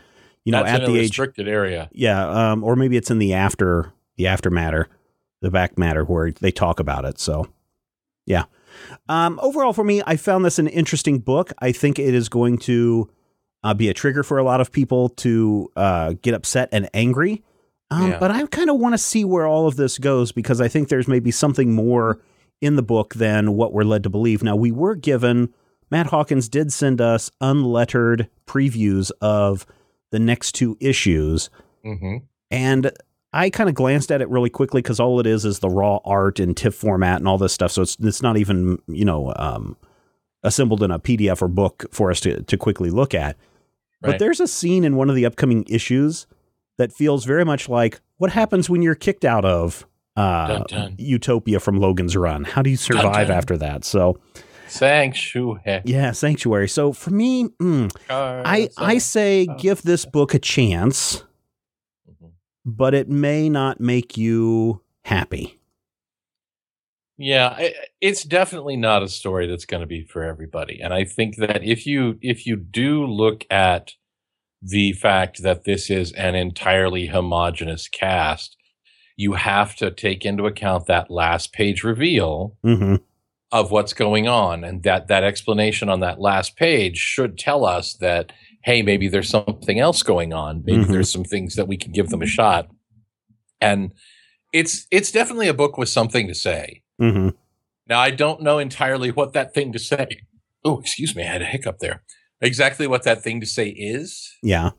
you 0.45 0.53
know 0.53 0.65
That's 0.65 0.81
at 0.81 0.87
the 0.87 0.95
age 0.97 1.11
restricted 1.11 1.47
area. 1.49 1.91
Yeah, 1.93 2.27
um, 2.53 2.65
or 2.65 2.75
maybe 2.77 2.97
it's 2.97 3.11
in 3.11 3.19
the 3.19 3.35
after 3.35 3.93
the 4.17 4.27
after 4.27 4.49
matter, 4.51 4.89
the 5.43 5.51
back 5.51 5.77
matter 5.79 6.03
where 6.05 6.33
they 6.33 6.51
talk 6.51 6.81
about 6.81 7.05
it. 7.05 7.19
So, 7.19 7.47
yeah, 8.31 8.45
Um, 9.09 9.39
overall, 9.43 9.73
for 9.73 9.85
me, 9.85 10.03
I 10.07 10.17
found 10.17 10.45
this 10.45 10.59
an 10.59 10.69
interesting 10.69 11.19
book. 11.19 11.53
I 11.59 11.73
think 11.73 11.99
it 11.99 12.15
is 12.15 12.29
going 12.29 12.59
to 12.59 13.11
uh, 13.65 13.75
be 13.75 13.89
a 13.89 13.95
trigger 13.95 14.23
for 14.23 14.39
a 14.39 14.45
lot 14.45 14.61
of 14.61 14.71
people 14.73 15.09
to 15.09 15.71
uh, 15.77 16.15
get 16.23 16.35
upset 16.35 16.69
and 16.73 16.89
angry. 16.95 17.43
Um, 17.91 18.11
Yeah. 18.11 18.19
But 18.19 18.31
I 18.31 18.47
kind 18.47 18.71
of 18.71 18.79
want 18.79 18.95
to 18.95 18.99
see 18.99 19.25
where 19.25 19.47
all 19.47 19.67
of 19.67 19.77
this 19.77 19.99
goes 19.99 20.33
because 20.33 20.61
I 20.61 20.69
think 20.69 20.89
there's 20.89 21.09
maybe 21.09 21.31
something 21.31 21.75
more 21.75 22.21
in 22.61 22.77
the 22.77 22.83
book 22.83 23.15
than 23.15 23.57
what 23.57 23.73
we're 23.73 23.85
led 23.85 24.03
to 24.05 24.11
believe. 24.11 24.43
Now, 24.43 24.55
we 24.57 24.71
were 24.71 24.95
given, 24.95 25.53
Matt 25.91 26.07
Hawkins 26.07 26.49
did 26.49 26.73
send 26.73 27.01
us 27.01 27.31
unlettered 27.41 28.29
previews 28.47 29.11
of 29.21 29.67
the 30.13 30.19
next 30.21 30.53
two 30.53 30.77
issues. 30.81 31.51
hmm 31.83 32.19
And 32.51 32.93
I 33.33 33.51
kind 33.51 33.69
of 33.69 33.75
glanced 33.75 34.11
at 34.11 34.21
it 34.21 34.29
really 34.29 34.51
quickly 34.51 34.83
because 34.83 34.99
all 34.99 35.21
it 35.21 35.27
is 35.27 35.45
is 35.45 35.61
the 35.61 35.69
raw 35.69 35.99
art 36.05 36.41
and 36.41 36.57
TIFF 36.57 36.75
format 36.75 37.19
and 37.19 37.29
all 37.29 37.39
this 37.39 37.53
stuff. 37.53 37.73
So 37.73 37.83
it's 37.83 37.97
it's 38.01 38.23
not 38.23 38.37
even 38.37 38.79
you 38.89 39.05
know 39.05 39.33
um, 39.37 39.77
assembled 40.43 40.83
in 40.83 40.91
a 40.91 40.99
PDF 40.99 41.43
or 41.43 41.49
book 41.49 41.87
for 41.93 42.11
us 42.11 42.21
to 42.21 42.43
to 42.43 42.57
quickly 42.57 42.91
look 42.91 43.15
at. 43.15 43.37
But 44.03 44.19
there's 44.19 44.41
a 44.41 44.49
scene 44.49 44.83
in 44.85 44.97
one 44.97 45.11
of 45.11 45.15
the 45.15 45.27
upcoming 45.27 45.65
issues 45.69 46.27
that 46.79 46.91
feels 46.91 47.27
very 47.27 47.45
much 47.45 47.69
like 47.69 48.01
what 48.17 48.31
happens 48.31 48.71
when 48.71 48.81
you're 48.81 48.95
kicked 48.95 49.27
out 49.27 49.45
of 49.45 49.87
uh, 50.17 50.47
Dun, 50.47 50.65
dun. 50.69 50.95
Utopia 50.99 51.61
from 51.61 51.79
Logan's 51.79 52.17
Run. 52.17 52.45
How 52.45 52.63
do 52.63 52.71
you 52.71 52.77
survive 52.77 53.29
dun. 53.29 53.37
after 53.37 53.57
that? 53.59 53.85
So 53.85 54.19
Sanctuary. 54.69 55.83
yeah, 55.85 56.13
Sanctuary. 56.13 56.69
So 56.69 56.93
for 56.93 57.11
me, 57.11 57.49
mm, 57.61 57.95
I 58.09 58.69
I 58.77 58.99
say 58.99 59.47
give 59.59 59.83
this 59.83 60.05
book 60.05 60.35
a 60.35 60.39
chance. 60.39 61.25
But 62.77 62.95
it 62.95 63.09
may 63.09 63.49
not 63.49 63.81
make 63.81 64.17
you 64.17 64.83
happy. 65.05 65.59
Yeah, 67.17 67.69
it's 68.01 68.25
definitely 68.25 68.77
not 68.77 69.03
a 69.03 69.09
story 69.09 69.47
that's 69.47 69.67
going 69.67 69.83
to 69.83 69.87
be 69.87 70.05
for 70.05 70.23
everybody. 70.23 70.81
And 70.81 70.95
I 70.95 71.05
think 71.05 71.37
that 71.37 71.63
if 71.63 71.87
you 71.87 72.19
if 72.23 72.47
you 72.47 72.57
do 72.57 73.05
look 73.05 73.45
at 73.51 73.93
the 74.63 74.93
fact 74.93 75.43
that 75.43 75.65
this 75.65 75.91
is 75.91 76.13
an 76.13 76.35
entirely 76.35 77.07
homogenous 77.07 77.89
cast, 77.89 78.57
you 79.17 79.35
have 79.35 79.77
to 79.77 79.91
take 79.91 80.25
into 80.25 80.47
account 80.47 80.87
that 80.87 81.11
last 81.11 81.53
page 81.53 81.85
reveal 81.85 82.57
hmm 82.63 82.97
of 83.53 83.73
what's 83.73 83.93
going 83.93 84.29
on 84.29 84.63
and 84.63 84.85
that 84.85 85.09
that 85.09 85.25
explanation 85.25 85.89
on 85.89 85.99
that 86.01 86.21
last 86.21 86.57
page 86.57 86.97
should 86.97 87.37
tell 87.37 87.65
us 87.65 87.95
that 87.95 88.33
hey 88.63 88.83
maybe 88.83 89.09
there's 89.09 89.29
something 89.29 89.79
else 89.79 90.03
going 90.03 90.33
on. 90.33 90.63
Maybe 90.65 90.85
Mhm. 90.85 90.89
there's 90.93 91.11
some 91.13 91.25
things 91.25 91.55
that 91.57 91.67
we 91.69 91.77
can 91.77 91.93
give 91.93 92.09
them 92.11 92.23
a 92.23 92.27
shot. 92.27 92.69
And 93.61 93.93
it's 94.53 94.87
it's 94.91 95.11
definitely 95.13 95.49
a 95.49 95.55
book 95.55 95.77
with 95.79 95.89
something 95.89 96.27
to 96.29 96.35
say. 96.35 96.83
Hmm 96.99 97.31
now 97.89 97.99
i 97.99 98.11
don't 98.11 98.41
know 98.41 98.59
entirely 98.59 99.11
what 99.11 99.33
that 99.33 99.53
thing 99.53 99.73
to 99.73 99.79
say 99.79 100.07
oh 100.65 100.79
excuse 100.79 101.17
me 101.17 101.25
i 101.25 101.27
had 101.27 101.43
a 101.43 101.47
hiccup 101.47 101.79
there 101.81 102.03
exactly 102.41 102.87
what 102.87 103.03
that 103.03 103.21
thing 103.23 103.41
to 103.41 103.47
say 103.47 103.69
is. 103.71 104.31
Yeah. 104.45 104.71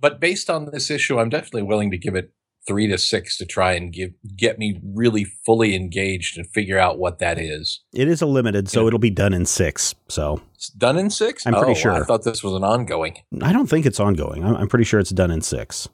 but 0.00 0.18
based 0.18 0.50
on 0.50 0.64
this 0.72 0.90
issue 0.90 1.20
i'm 1.20 1.28
definitely 1.28 1.62
willing 1.62 1.92
to 1.92 1.98
give 1.98 2.16
it 2.16 2.32
three 2.70 2.86
to 2.86 2.96
six 2.96 3.36
to 3.36 3.44
try 3.44 3.72
and 3.72 3.92
give 3.92 4.12
get 4.36 4.56
me 4.56 4.80
really 4.94 5.24
fully 5.44 5.74
engaged 5.74 6.38
and 6.38 6.46
figure 6.50 6.78
out 6.78 7.00
what 7.00 7.18
that 7.18 7.36
is 7.36 7.80
It 7.92 8.06
is 8.06 8.22
a 8.22 8.26
limited, 8.26 8.68
so 8.68 8.82
Yeah. 8.82 8.86
it'll 8.88 9.00
be 9.00 9.10
done 9.10 9.32
in 9.34 9.44
six. 9.44 9.96
So 10.08 10.40
It's 10.54 10.68
done 10.68 10.96
in 10.96 11.10
six? 11.10 11.44
I'm 11.48 11.54
pretty 11.54 11.72
Oh, 11.72 11.74
sure. 11.74 11.92
I 11.92 12.04
thought 12.04 12.22
this 12.22 12.44
was 12.44 12.54
an 12.54 12.62
ongoing. 12.62 13.16
I 13.42 13.52
don't 13.52 13.66
think 13.66 13.86
it's 13.86 13.98
ongoing. 13.98 14.44
I'm, 14.44 14.54
I'm 14.54 14.68
pretty 14.68 14.84
sure 14.84 15.00
it's 15.00 15.10
done 15.10 15.32
in 15.32 15.40
six. 15.40 15.88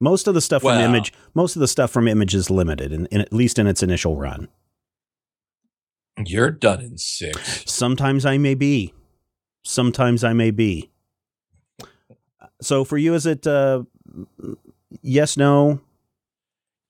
Most 0.00 0.26
of 0.26 0.32
the 0.32 0.40
stuff 0.40 0.62
from 0.62 0.68
Well- 0.76 0.80
Image, 0.88 1.12
most 1.34 1.54
of 1.54 1.60
the 1.60 1.68
stuff 1.68 1.90
from 1.90 2.08
Image 2.08 2.34
is 2.34 2.48
limited, 2.48 2.92
in, 2.92 3.04
in, 3.06 3.20
at 3.20 3.32
least 3.32 3.58
in 3.58 3.66
its 3.66 3.82
initial 3.82 4.16
run. 4.16 4.48
You're 6.24 6.50
done 6.50 6.80
in 6.80 6.96
six. 6.96 7.64
Sometimes 7.70 8.24
I 8.24 8.38
may 8.38 8.54
be. 8.54 8.94
Sometimes 9.64 10.24
I 10.24 10.32
may 10.32 10.50
be. 10.50 10.90
So 12.62 12.84
for 12.84 12.96
you, 12.96 13.12
is 13.14 13.26
it 13.26 13.46
uh, 13.46 13.82
yes, 15.02 15.36
no? 15.36 15.80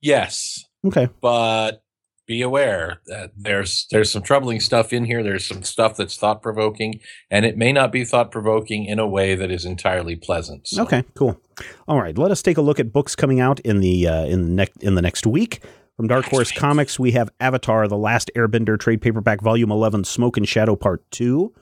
Yes, 0.03 0.65
Okay. 0.85 1.07
but 1.21 1.81
be 2.27 2.41
aware 2.41 3.01
that 3.07 3.31
there's 3.37 3.87
there's 3.91 4.11
some 4.11 4.21
troubling 4.21 4.59
stuff 4.59 4.93
in 4.93 5.05
here. 5.05 5.23
There's 5.23 5.45
some 5.45 5.63
stuff 5.63 5.97
that's 5.97 6.15
thought 6.17 6.41
provoking, 6.41 6.99
and 7.31 7.45
it 7.45 7.57
may 7.57 7.71
not 7.73 7.91
be 7.91 8.05
thought 8.05 8.31
provoking 8.31 8.85
in 8.85 8.99
a 8.99 9.07
way 9.07 9.33
that 9.35 9.49
is 9.49 9.65
entirely 9.65 10.15
pleasant. 10.15 10.67
So, 10.67 10.83
Okay, 10.83 11.03
cool. 11.15 11.39
All 11.87 11.99
right, 12.01 12.17
let 12.17 12.31
us 12.31 12.41
take 12.41 12.57
a 12.57 12.61
look 12.61 12.79
at 12.79 12.91
books 12.93 13.15
coming 13.15 13.39
out 13.39 13.59
in 13.61 13.79
the 13.79 14.07
uh, 14.07 14.25
in 14.25 14.41
the 14.43 14.49
next 14.49 14.83
in 14.83 14.95
the 14.95 15.01
next 15.01 15.25
week. 15.25 15.63
From 15.95 16.07
Dark 16.07 16.25
Horse 16.25 16.49
week. 16.51 16.59
Comics, 16.59 16.97
we 16.99 17.11
have 17.11 17.29
Avatar: 17.39 17.87
The 17.87 17.97
Last 17.97 18.31
Airbender 18.35 18.79
trade 18.79 19.01
paperback, 19.01 19.41
volume 19.41 19.71
eleven, 19.71 20.03
Smoke 20.03 20.37
and 20.37 20.47
Shadow 20.47 20.75
Part 20.75 21.09
Two. 21.11 21.53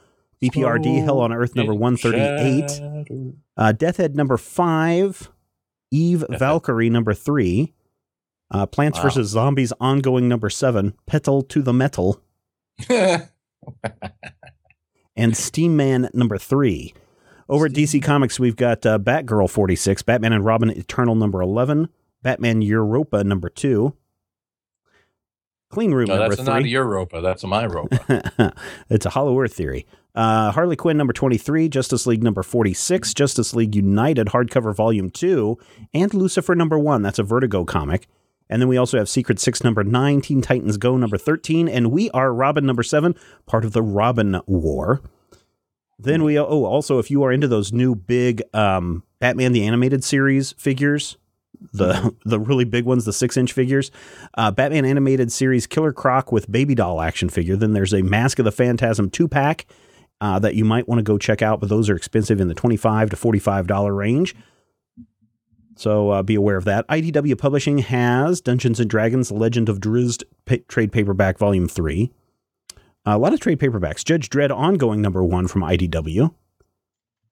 BPRD 0.41 1.03
Hell 1.03 1.19
on 1.19 1.31
Earth 1.33 1.55
number 1.55 1.73
one 1.73 1.97
thirty 1.97 2.19
eight. 2.21 2.69
Shadow. 2.71 3.33
Uh, 3.57 3.73
Deathhead 3.75 4.15
number 4.15 4.37
five. 4.37 5.29
Eve. 5.91 6.23
Valkyrie 6.29 6.89
number 6.89 7.13
three. 7.13 7.73
Uh, 8.51 8.65
Plants 8.65 8.97
Wow. 8.99 9.03
vs 9.05 9.27
Zombies 9.29 9.73
ongoing 9.79 10.27
number 10.27 10.49
seven. 10.49 10.93
Petal 11.05 11.41
to 11.43 11.61
the 11.61 11.73
Metal 11.73 12.21
and 15.15 15.35
Steam 15.37 15.75
Man 15.77 16.09
number 16.13 16.37
three. 16.37 16.93
Over 17.47 17.65
at 17.65 17.73
DC 17.73 18.01
Comics, 18.03 18.39
we've 18.39 18.55
got 18.55 18.85
uh, 18.85 18.97
Batgirl 18.99 19.49
46, 19.49 20.03
Batman 20.03 20.33
and 20.33 20.45
Robin 20.45 20.69
Eternal 20.69 21.15
number 21.15 21.41
11, 21.41 21.89
Batman 22.23 22.61
Europa 22.61 23.23
number 23.23 23.49
two, 23.49 23.93
Clean 25.69 25.91
Room 25.93 26.07
no, 26.07 26.15
number 26.17 26.35
that's 26.35 26.47
not 26.47 26.59
a 26.59 26.61
three. 26.61 26.69
Europa. 26.71 27.21
That's 27.21 27.43
my 27.43 27.63
Europa. 27.63 28.53
it's 28.89 29.05
a 29.05 29.09
Hollow 29.09 29.39
Earth 29.39 29.53
theory. 29.53 29.85
Uh, 30.13 30.51
Harley 30.51 30.75
Quinn 30.75 30.97
number 30.97 31.13
23, 31.13 31.69
Justice 31.69 32.05
League 32.05 32.23
number 32.23 32.43
46, 32.43 33.13
Justice 33.13 33.53
League 33.53 33.75
United 33.75 34.27
hardcover 34.27 34.75
volume 34.75 35.09
2, 35.09 35.57
and 35.93 36.13
Lucifer 36.13 36.55
number 36.55 36.77
1. 36.77 37.01
That's 37.01 37.19
a 37.19 37.23
Vertigo 37.23 37.63
comic. 37.63 38.07
And 38.51 38.61
then 38.61 38.67
we 38.67 38.77
also 38.77 38.97
have 38.97 39.09
Secret 39.09 39.39
6 39.39 39.63
number 39.63 39.83
9, 39.83 40.21
Teen 40.21 40.41
Titans 40.41 40.77
Go 40.77 40.97
number 40.97 41.17
13, 41.17 41.69
and 41.69 41.91
We 41.91 42.11
Are 42.11 42.33
Robin 42.33 42.65
number 42.65 42.83
7, 42.83 43.15
part 43.47 43.63
of 43.63 43.71
the 43.71 43.81
Robin 43.81 44.41
War. 44.45 45.01
Then 45.97 46.23
we, 46.23 46.37
oh, 46.37 46.65
also, 46.65 46.99
if 46.99 47.09
you 47.09 47.23
are 47.23 47.31
into 47.31 47.47
those 47.47 47.71
new 47.71 47.95
big 47.95 48.43
um, 48.53 49.03
Batman 49.19 49.53
the 49.53 49.65
Animated 49.65 50.03
Series 50.03 50.51
figures, 50.53 51.17
the 51.73 52.15
the 52.25 52.39
really 52.39 52.65
big 52.65 52.85
ones, 52.85 53.05
the 53.05 53.13
six 53.13 53.37
inch 53.37 53.53
figures. 53.53 53.91
Uh, 54.33 54.51
Batman 54.51 54.85
animated 54.85 55.31
series 55.31 55.67
Killer 55.67 55.93
Croc 55.93 56.31
with 56.31 56.51
baby 56.51 56.75
doll 56.75 57.01
action 57.01 57.29
figure. 57.29 57.55
Then 57.55 57.73
there's 57.73 57.93
a 57.93 58.01
Mask 58.01 58.39
of 58.39 58.45
the 58.45 58.51
Phantasm 58.51 59.09
two 59.09 59.27
pack 59.27 59.65
uh, 60.19 60.39
that 60.39 60.55
you 60.55 60.65
might 60.65 60.87
want 60.87 60.99
to 60.99 61.03
go 61.03 61.17
check 61.17 61.41
out, 61.41 61.59
but 61.59 61.69
those 61.69 61.89
are 61.89 61.95
expensive 61.95 62.41
in 62.41 62.47
the 62.47 62.55
twenty 62.55 62.77
five 62.77 63.09
to 63.11 63.15
forty 63.15 63.39
five 63.39 63.67
dollar 63.67 63.93
range. 63.93 64.35
So 65.75 66.09
uh, 66.09 66.23
be 66.23 66.35
aware 66.35 66.57
of 66.57 66.65
that. 66.65 66.87
IDW 66.87 67.37
Publishing 67.37 67.79
has 67.79 68.41
Dungeons 68.41 68.79
and 68.79 68.89
Dragons: 68.89 69.31
Legend 69.31 69.69
of 69.69 69.79
Drizzt 69.79 70.23
pa- 70.45 70.57
trade 70.67 70.91
paperback 70.91 71.37
volume 71.37 71.67
three. 71.67 72.11
a 73.05 73.17
lot 73.17 73.33
of 73.33 73.39
trade 73.39 73.59
paperbacks. 73.59 74.03
Judge 74.03 74.29
Dredd 74.29 74.51
ongoing 74.55 75.01
number 75.01 75.23
one 75.23 75.47
from 75.47 75.61
IDW. 75.61 76.33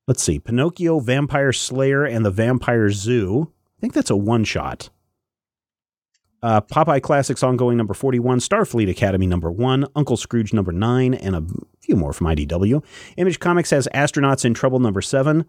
Let's 0.07 0.23
see, 0.23 0.39
Pinocchio, 0.39 0.99
Vampire 0.99 1.53
Slayer, 1.53 2.03
and 2.03 2.25
the 2.25 2.31
Vampire 2.31 2.89
Zoo. 2.89 3.51
I 3.77 3.81
think 3.81 3.93
that's 3.93 4.09
a 4.09 4.15
one 4.15 4.43
shot. 4.43 4.89
Uh, 6.41 6.61
Popeye 6.61 7.01
Classics 7.01 7.43
ongoing 7.43 7.75
number 7.77 7.93
41, 7.93 8.39
Starfleet 8.39 8.89
Academy 8.89 9.27
number 9.27 9.51
1, 9.51 9.85
Uncle 9.95 10.15
Scrooge 10.15 10.53
number 10.53 10.71
9, 10.71 11.13
and 11.13 11.35
a 11.35 11.43
few 11.81 11.97
more 11.97 12.13
from 12.13 12.27
IDW. 12.27 12.81
Image 13.17 13.39
Comics 13.39 13.71
has 13.71 13.89
Astronauts 13.93 14.45
in 14.45 14.53
Trouble 14.53 14.79
number 14.79 15.01
7, 15.01 15.45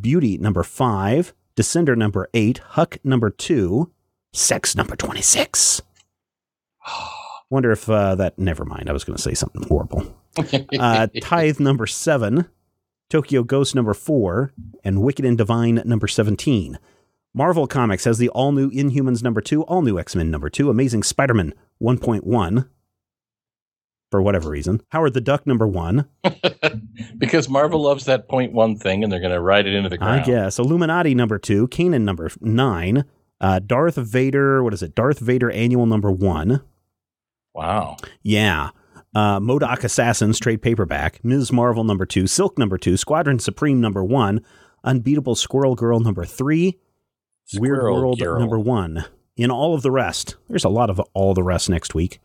Beauty 0.00 0.38
number 0.38 0.62
5, 0.62 1.34
Descender 1.60 1.94
number 1.94 2.26
8, 2.32 2.56
Huck 2.68 2.96
number 3.04 3.28
2, 3.28 3.92
Sex 4.32 4.74
number 4.74 4.96
26. 4.96 5.82
Wonder 7.50 7.70
if 7.70 7.86
uh, 7.86 8.14
that, 8.14 8.38
never 8.38 8.64
mind, 8.64 8.88
I 8.88 8.94
was 8.94 9.04
going 9.04 9.18
to 9.18 9.22
say 9.22 9.34
something 9.34 9.64
horrible. 9.68 10.16
Uh, 10.78 11.08
Tithe 11.20 11.60
number 11.60 11.86
7, 11.86 12.46
Tokyo 13.10 13.42
Ghost 13.42 13.74
number 13.74 13.92
4, 13.92 14.54
and 14.84 15.02
Wicked 15.02 15.24
and 15.26 15.36
Divine 15.36 15.82
number 15.84 16.06
17. 16.08 16.78
Marvel 17.34 17.66
Comics 17.66 18.04
has 18.04 18.16
the 18.16 18.30
all 18.30 18.52
new 18.52 18.70
Inhumans 18.70 19.22
number 19.22 19.42
2, 19.42 19.62
all 19.64 19.82
new 19.82 19.98
X 19.98 20.16
Men 20.16 20.30
number 20.30 20.48
2, 20.48 20.70
Amazing 20.70 21.02
Spider 21.02 21.34
Man 21.34 21.52
1.1, 21.82 22.68
for 24.10 24.20
whatever 24.22 24.50
reason, 24.50 24.82
Howard 24.90 25.14
the 25.14 25.20
Duck 25.20 25.46
number 25.46 25.66
1, 25.66 26.04
because 27.18 27.48
Marvel 27.48 27.82
loves 27.82 28.04
that 28.06 28.28
point 28.28 28.52
one 28.52 28.76
thing, 28.76 29.02
and 29.02 29.12
they're 29.12 29.20
going 29.20 29.32
to 29.32 29.40
ride 29.40 29.66
it 29.66 29.74
into 29.74 29.88
the 29.88 29.98
ground. 29.98 30.20
I 30.20 30.24
guess, 30.24 30.58
Illuminati 30.58 31.14
number 31.14 31.38
2, 31.38 31.68
Kanan 31.68 32.02
number 32.02 32.30
9, 32.40 33.04
uh, 33.40 33.58
Darth 33.60 33.96
Vader, 33.96 34.62
what 34.64 34.74
is 34.74 34.82
it, 34.82 34.94
Darth 34.94 35.18
Vader 35.20 35.50
Annual 35.50 35.86
number 35.86 36.10
1. 36.10 36.60
Wow. 37.54 37.96
Yeah. 38.22 38.70
Uh, 39.14 39.40
MODOK 39.40 39.82
Assassins 39.84 40.38
trade 40.38 40.62
paperback, 40.62 41.24
Ms. 41.24 41.52
Marvel 41.52 41.84
number 41.84 42.06
2, 42.06 42.26
Silk 42.26 42.58
number 42.58 42.78
2, 42.78 42.96
Squadron 42.96 43.38
Supreme 43.38 43.80
number 43.80 44.04
1, 44.04 44.40
Unbeatable 44.84 45.34
Squirrel 45.34 45.74
Girl 45.74 46.00
number 46.00 46.24
3, 46.24 46.78
Weird 47.58 47.82
World 47.82 48.20
Girl. 48.20 48.38
number 48.38 48.58
one. 48.58 49.04
In 49.36 49.50
all 49.50 49.74
of 49.74 49.82
the 49.82 49.90
rest, 49.90 50.36
there's 50.48 50.64
a 50.64 50.68
lot 50.68 50.90
of 50.90 51.00
all 51.14 51.34
the 51.34 51.42
rest 51.42 51.68
next 51.70 51.94
week. 51.94 52.20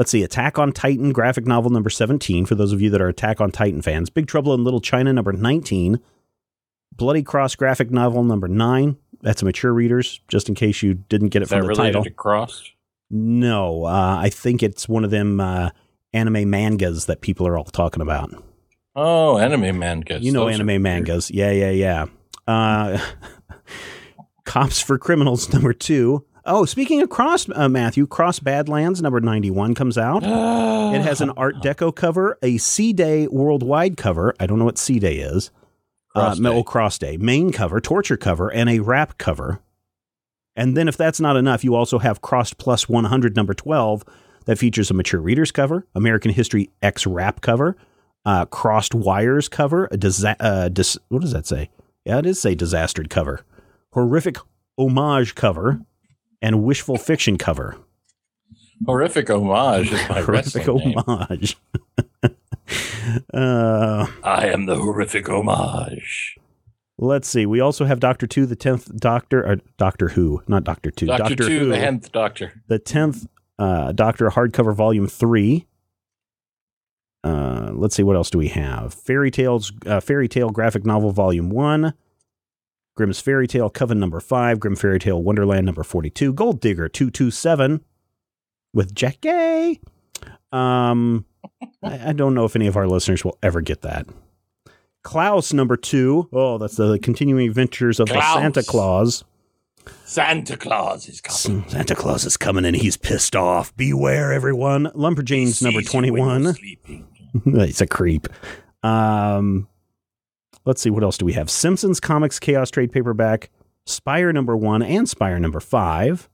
Let's 0.00 0.12
see, 0.12 0.22
Attack 0.22 0.58
on 0.58 0.72
Titan 0.72 1.12
graphic 1.12 1.46
novel 1.46 1.70
number 1.70 1.90
17 1.90 2.46
for 2.46 2.54
those 2.54 2.72
of 2.72 2.80
you 2.80 2.88
that 2.88 3.02
are 3.02 3.08
Attack 3.08 3.38
on 3.38 3.50
Titan 3.50 3.82
fans. 3.82 4.08
Big 4.08 4.26
Trouble 4.26 4.54
in 4.54 4.64
Little 4.64 4.80
China 4.80 5.12
number 5.12 5.30
19. 5.30 6.00
Bloody 6.96 7.22
Cross 7.22 7.56
graphic 7.56 7.90
novel 7.90 8.24
number 8.24 8.48
9. 8.48 8.96
That's 9.20 9.42
a 9.42 9.44
mature 9.44 9.74
readers, 9.74 10.18
just 10.26 10.48
in 10.48 10.54
case 10.54 10.82
you 10.82 10.94
didn't 10.94 11.28
get 11.28 11.42
it 11.42 11.42
Is 11.42 11.48
from 11.50 11.58
that 11.58 11.62
the 11.64 11.68
related 11.68 11.88
title. 11.92 12.04
to 12.04 12.10
Crossed? 12.12 12.72
No, 13.10 13.84
uh, 13.84 14.16
I 14.18 14.30
think 14.30 14.62
it's 14.62 14.88
one 14.88 15.04
of 15.04 15.10
them 15.10 15.38
uh, 15.38 15.68
anime 16.14 16.48
mangas 16.48 17.04
that 17.04 17.20
people 17.20 17.46
are 17.46 17.58
all 17.58 17.64
talking 17.64 18.00
about. 18.00 18.32
Oh, 18.96 19.36
anime 19.36 19.78
mangas. 19.78 20.22
you 20.24 20.32
know 20.32 20.46
Those 20.46 20.54
anime 20.60 20.80
mangas. 20.80 21.30
Yeah, 21.30 21.50
yeah, 21.50 21.72
yeah. 21.72 22.06
Uh, 22.48 22.98
Cops 24.46 24.80
for 24.80 24.96
Criminals 24.96 25.52
number 25.52 25.74
two. 25.74 26.24
Oh, 26.52 26.64
speaking 26.64 27.00
of 27.00 27.08
Cross, 27.08 27.48
uh, 27.54 27.68
Matthew, 27.68 28.08
Cross 28.08 28.40
Badlands 28.40 29.00
number 29.00 29.20
91 29.20 29.74
comes 29.74 29.96
out. 29.96 30.24
It 30.90 31.02
has 31.02 31.20
an 31.20 31.30
Art 31.36 31.54
Deco 31.62 31.94
cover, 31.94 32.36
a 32.42 32.58
C 32.58 32.92
Day 32.92 33.28
worldwide 33.28 33.96
cover. 33.96 34.34
I 34.40 34.46
don't 34.46 34.58
know 34.58 34.64
what 34.64 34.76
C 34.76 34.98
Day 34.98 35.18
is. 35.18 35.52
Cross 36.08 36.40
uh, 36.40 36.50
Day. 36.50 36.62
Cross 36.64 36.98
Day. 36.98 37.16
Main 37.16 37.52
cover, 37.52 37.80
torture 37.80 38.16
cover, 38.16 38.52
and 38.52 38.68
a 38.68 38.80
wrap 38.80 39.16
cover. 39.16 39.60
And 40.56 40.76
then, 40.76 40.88
if 40.88 40.96
that's 40.96 41.20
not 41.20 41.36
enough, 41.36 41.62
you 41.62 41.76
also 41.76 42.00
have 42.00 42.22
Crossed 42.22 42.58
Plus 42.58 42.88
100 42.88 43.36
number 43.36 43.54
12 43.54 44.02
that 44.46 44.58
features 44.58 44.90
a 44.90 44.94
mature 44.94 45.20
reader's 45.20 45.52
cover, 45.52 45.86
American 45.94 46.32
History 46.32 46.70
X 46.82 47.06
wrap 47.06 47.40
cover, 47.40 47.76
uh, 48.24 48.46
Crossed 48.46 48.92
Wires 48.92 49.48
cover, 49.48 49.88
a 49.92 49.96
disa- 49.96 50.36
uh, 50.40 50.68
dis- 50.68 50.98
what 51.08 51.22
does 51.22 51.32
that 51.32 51.46
say? 51.46 51.70
Yeah, 52.04 52.18
it 52.18 52.26
is 52.26 52.40
say 52.40 52.56
disastered 52.56 53.10
cover, 53.10 53.44
horrific 53.92 54.38
homage 54.76 55.36
cover, 55.36 55.82
and 56.42 56.62
wishful 56.62 56.96
fiction 56.96 57.36
cover. 57.38 57.76
Horrific 58.86 59.28
homage 59.28 59.92
is 59.92 60.08
my 60.08 60.22
horrific 60.22 60.66
homage. 60.66 61.56
uh, 63.34 64.06
I 64.24 64.46
am 64.46 64.66
the 64.66 64.76
horrific 64.76 65.28
homage. 65.28 66.38
let's 66.98 67.28
see. 67.28 67.44
We 67.44 67.60
also 67.60 67.84
have 67.84 68.00
Doctor 68.00 68.26
Two, 68.26 68.46
the 68.46 68.56
tenth 68.56 68.94
Doctor, 68.96 69.46
or 69.46 69.56
Doctor 69.76 70.08
Who, 70.10 70.42
not 70.48 70.64
Doctor 70.64 70.90
Two, 70.90 71.06
Doctor, 71.06 71.36
Two, 71.36 71.58
Who, 71.58 71.68
the 71.68 71.76
tenth 71.76 72.10
Doctor. 72.12 72.62
the 72.68 72.78
tenth 72.78 73.26
uh, 73.58 73.92
Doctor 73.92 74.30
hardcover 74.30 74.74
volume 74.74 75.06
three. 75.06 75.66
Uh, 77.22 77.70
let's 77.74 77.94
see, 77.94 78.02
what 78.02 78.16
else 78.16 78.30
do 78.30 78.38
we 78.38 78.48
have? 78.48 78.94
Fairy 78.94 79.30
Tales, 79.30 79.72
uh, 79.84 80.00
Fairy 80.00 80.26
Tale 80.26 80.48
graphic 80.48 80.86
novel 80.86 81.12
volume 81.12 81.50
one, 81.50 81.92
Grimm's 83.00 83.18
Fairy 83.18 83.46
Tale 83.46 83.70
Coven 83.70 83.98
number 83.98 84.20
five, 84.20 84.60
Grimm 84.60 84.76
Fairy 84.76 84.98
Tale 84.98 85.22
Wonderland 85.22 85.64
number 85.64 85.82
forty-two, 85.82 86.34
Gold 86.34 86.60
Digger 86.60 86.86
two 86.86 87.10
two 87.10 87.30
seven, 87.30 87.82
with 88.74 88.94
Jack 88.94 89.22
Gay. 89.22 89.80
Um, 90.52 91.24
I, 91.82 92.10
I 92.10 92.12
don't 92.12 92.34
know 92.34 92.44
if 92.44 92.54
any 92.56 92.66
of 92.66 92.76
our 92.76 92.86
listeners 92.86 93.24
will 93.24 93.38
ever 93.42 93.62
get 93.62 93.80
that. 93.80 94.06
Klaus 95.02 95.54
number 95.54 95.78
two. 95.78 96.28
Oh, 96.30 96.58
that's 96.58 96.76
the 96.76 96.98
continuing 96.98 97.48
adventures 97.48 98.00
of 98.00 98.08
Klaus. 98.10 98.34
the 98.34 98.40
Santa 98.42 98.62
Claus. 98.64 99.24
Santa 100.04 100.58
Claus 100.58 101.08
is 101.08 101.22
coming. 101.22 101.66
Santa 101.70 101.94
Claus 101.94 102.26
is 102.26 102.36
coming 102.36 102.66
and 102.66 102.76
he's 102.76 102.98
pissed 102.98 103.34
off. 103.34 103.74
Beware, 103.78 104.30
everyone. 104.30 104.88
Lumberjanes 104.88 105.62
number 105.62 105.80
Sees 105.80 105.94
you 105.94 106.00
when 106.02 106.04
you're 106.04 106.16
21. 106.42 106.54
sleeping. 106.54 107.06
He's 107.44 107.80
a 107.80 107.86
creep. 107.86 108.26
Um, 108.82 109.68
let's 110.64 110.80
see, 110.82 110.90
what 110.90 111.02
else 111.02 111.18
do 111.18 111.24
we 111.24 111.32
have? 111.34 111.50
Simpsons 111.50 112.00
Comics 112.00 112.38
Chaos 112.38 112.70
Trade 112.70 112.92
Paperback, 112.92 113.50
Spire 113.86 114.32
number 114.32 114.56
one 114.56 114.82
and 114.82 115.08
Spire 115.08 115.38
number 115.38 115.60
five, 115.60 116.28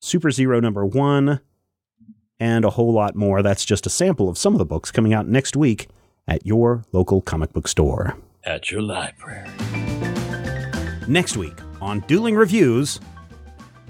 Super 0.00 0.30
Zero 0.30 0.60
number 0.60 0.84
one, 0.86 1.40
and 2.38 2.64
a 2.64 2.70
whole 2.70 2.92
lot 2.92 3.14
more. 3.16 3.42
That's 3.42 3.64
just 3.64 3.86
a 3.86 3.90
sample 3.90 4.28
of 4.28 4.38
some 4.38 4.54
of 4.54 4.58
the 4.58 4.64
books 4.66 4.90
coming 4.90 5.12
out 5.14 5.26
next 5.26 5.56
week 5.56 5.88
at 6.28 6.46
your 6.46 6.84
local 6.92 7.20
comic 7.20 7.52
book 7.52 7.66
store. 7.68 8.16
At 8.44 8.70
your 8.70 8.82
library. 8.82 9.48
Next 11.08 11.36
week 11.36 11.54
on 11.80 12.00
Dueling 12.00 12.34
Reviews, 12.36 13.00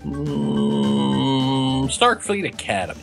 Mm, 0.04 1.86
Starfleet 1.86 2.46
Academy. 2.46 3.00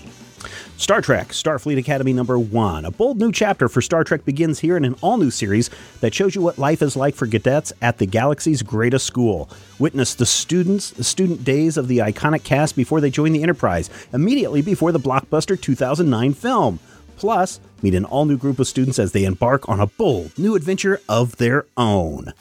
Star 0.77 1.01
Trek 1.01 1.29
Starfleet 1.29 1.77
Academy 1.77 2.13
number 2.13 2.37
one. 2.37 2.83
A 2.83 2.91
bold 2.91 3.19
new 3.19 3.31
chapter 3.31 3.69
for 3.69 3.81
Star 3.81 4.03
Trek 4.03 4.25
begins 4.25 4.59
here 4.59 4.75
in 4.75 4.83
an 4.83 4.95
all 5.01 5.17
new 5.17 5.29
series 5.29 5.69
that 6.01 6.13
shows 6.13 6.33
you 6.33 6.41
what 6.41 6.57
life 6.57 6.81
is 6.81 6.97
like 6.97 7.15
for 7.15 7.27
cadets 7.27 7.71
at 7.81 7.99
the 7.99 8.07
galaxy's 8.07 8.63
greatest 8.63 9.05
school. 9.05 9.49
Witness 9.77 10.15
the 10.15 10.25
students, 10.25 10.89
the 10.89 11.03
student 11.03 11.43
days 11.43 11.77
of 11.77 11.87
the 11.87 11.99
iconic 11.99 12.43
cast 12.43 12.75
before 12.75 12.99
they 12.99 13.11
join 13.11 13.33
the 13.33 13.43
Enterprise, 13.43 13.89
immediately 14.13 14.61
before 14.61 14.91
the 14.91 14.99
blockbuster 14.99 15.59
2009 15.59 16.33
film. 16.33 16.79
Plus, 17.17 17.59
meet 17.83 17.93
an 17.93 18.05
all 18.05 18.25
new 18.25 18.37
group 18.37 18.59
of 18.59 18.67
students 18.67 18.97
as 18.97 19.11
they 19.11 19.25
embark 19.25 19.69
on 19.69 19.79
a 19.79 19.87
bold 19.87 20.37
new 20.37 20.55
adventure 20.55 20.99
of 21.07 21.37
their 21.37 21.65
own. 21.77 22.33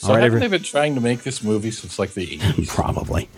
So 0.00 0.08
All 0.08 0.14
right, 0.14 0.22
haven't 0.22 0.38
every- 0.38 0.48
they 0.48 0.56
been 0.56 0.64
trying 0.64 0.94
to 0.94 1.00
make 1.02 1.24
this 1.24 1.42
movie 1.42 1.70
since 1.70 1.98
like 1.98 2.14
the 2.14 2.26
80s? 2.26 2.68
Probably. 2.74 3.28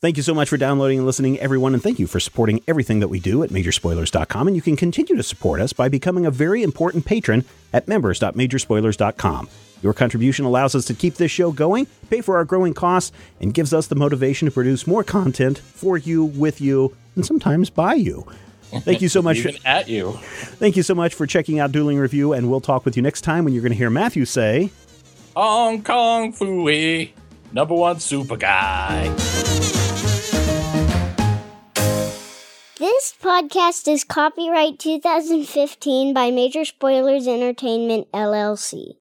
Thank 0.00 0.16
you 0.16 0.22
so 0.24 0.34
much 0.34 0.48
for 0.48 0.56
downloading 0.56 0.98
and 0.98 1.06
listening, 1.06 1.38
everyone, 1.38 1.74
and 1.74 1.82
thank 1.82 2.00
you 2.00 2.08
for 2.08 2.18
supporting 2.18 2.60
everything 2.66 2.98
that 2.98 3.06
we 3.06 3.20
do 3.20 3.44
at 3.44 3.50
Majorspoilers.com. 3.50 4.48
And 4.48 4.56
you 4.56 4.62
can 4.62 4.74
continue 4.74 5.14
to 5.14 5.22
support 5.22 5.60
us 5.60 5.72
by 5.72 5.88
becoming 5.88 6.26
a 6.26 6.32
very 6.32 6.64
important 6.64 7.04
patron 7.06 7.44
at 7.72 7.86
members.majorspoilers.com. 7.86 9.48
Your 9.80 9.92
contribution 9.92 10.44
allows 10.44 10.74
us 10.74 10.86
to 10.86 10.94
keep 10.94 11.14
this 11.14 11.30
show 11.30 11.52
going, 11.52 11.86
pay 12.10 12.20
for 12.20 12.36
our 12.36 12.44
growing 12.44 12.74
costs, 12.74 13.12
and 13.40 13.54
gives 13.54 13.72
us 13.72 13.86
the 13.86 13.94
motivation 13.94 14.46
to 14.46 14.52
produce 14.52 14.88
more 14.88 15.04
content 15.04 15.58
for 15.58 15.96
you, 15.96 16.24
with 16.24 16.60
you, 16.60 16.96
and 17.14 17.24
sometimes 17.24 17.70
by 17.70 17.94
you. 17.94 18.26
Thank 18.80 19.02
you 19.02 19.08
so 19.08 19.22
much. 19.22 19.36
Even 19.36 19.56
at 19.64 19.88
you. 19.88 20.12
Thank 20.58 20.76
you 20.76 20.82
so 20.82 20.96
much 20.96 21.14
for 21.14 21.26
checking 21.28 21.60
out 21.60 21.70
Dueling 21.70 21.98
Review, 21.98 22.32
and 22.32 22.50
we'll 22.50 22.60
talk 22.60 22.84
with 22.84 22.96
you 22.96 23.02
next 23.02 23.20
time 23.20 23.44
when 23.44 23.54
you're 23.54 23.62
going 23.62 23.70
to 23.70 23.78
hear 23.78 23.90
Matthew 23.90 24.24
say. 24.24 24.70
Hong 25.36 25.82
Kong 25.82 26.32
Phooey, 26.32 27.10
number 27.52 27.74
one 27.74 28.00
super 28.00 28.38
guy. 28.38 29.06
This 32.78 33.12
podcast 33.22 33.86
is 33.86 34.02
copyright 34.02 34.78
2015 34.78 36.14
by 36.14 36.30
Major 36.30 36.64
Spoilers 36.64 37.28
Entertainment, 37.28 38.10
LLC. 38.12 38.94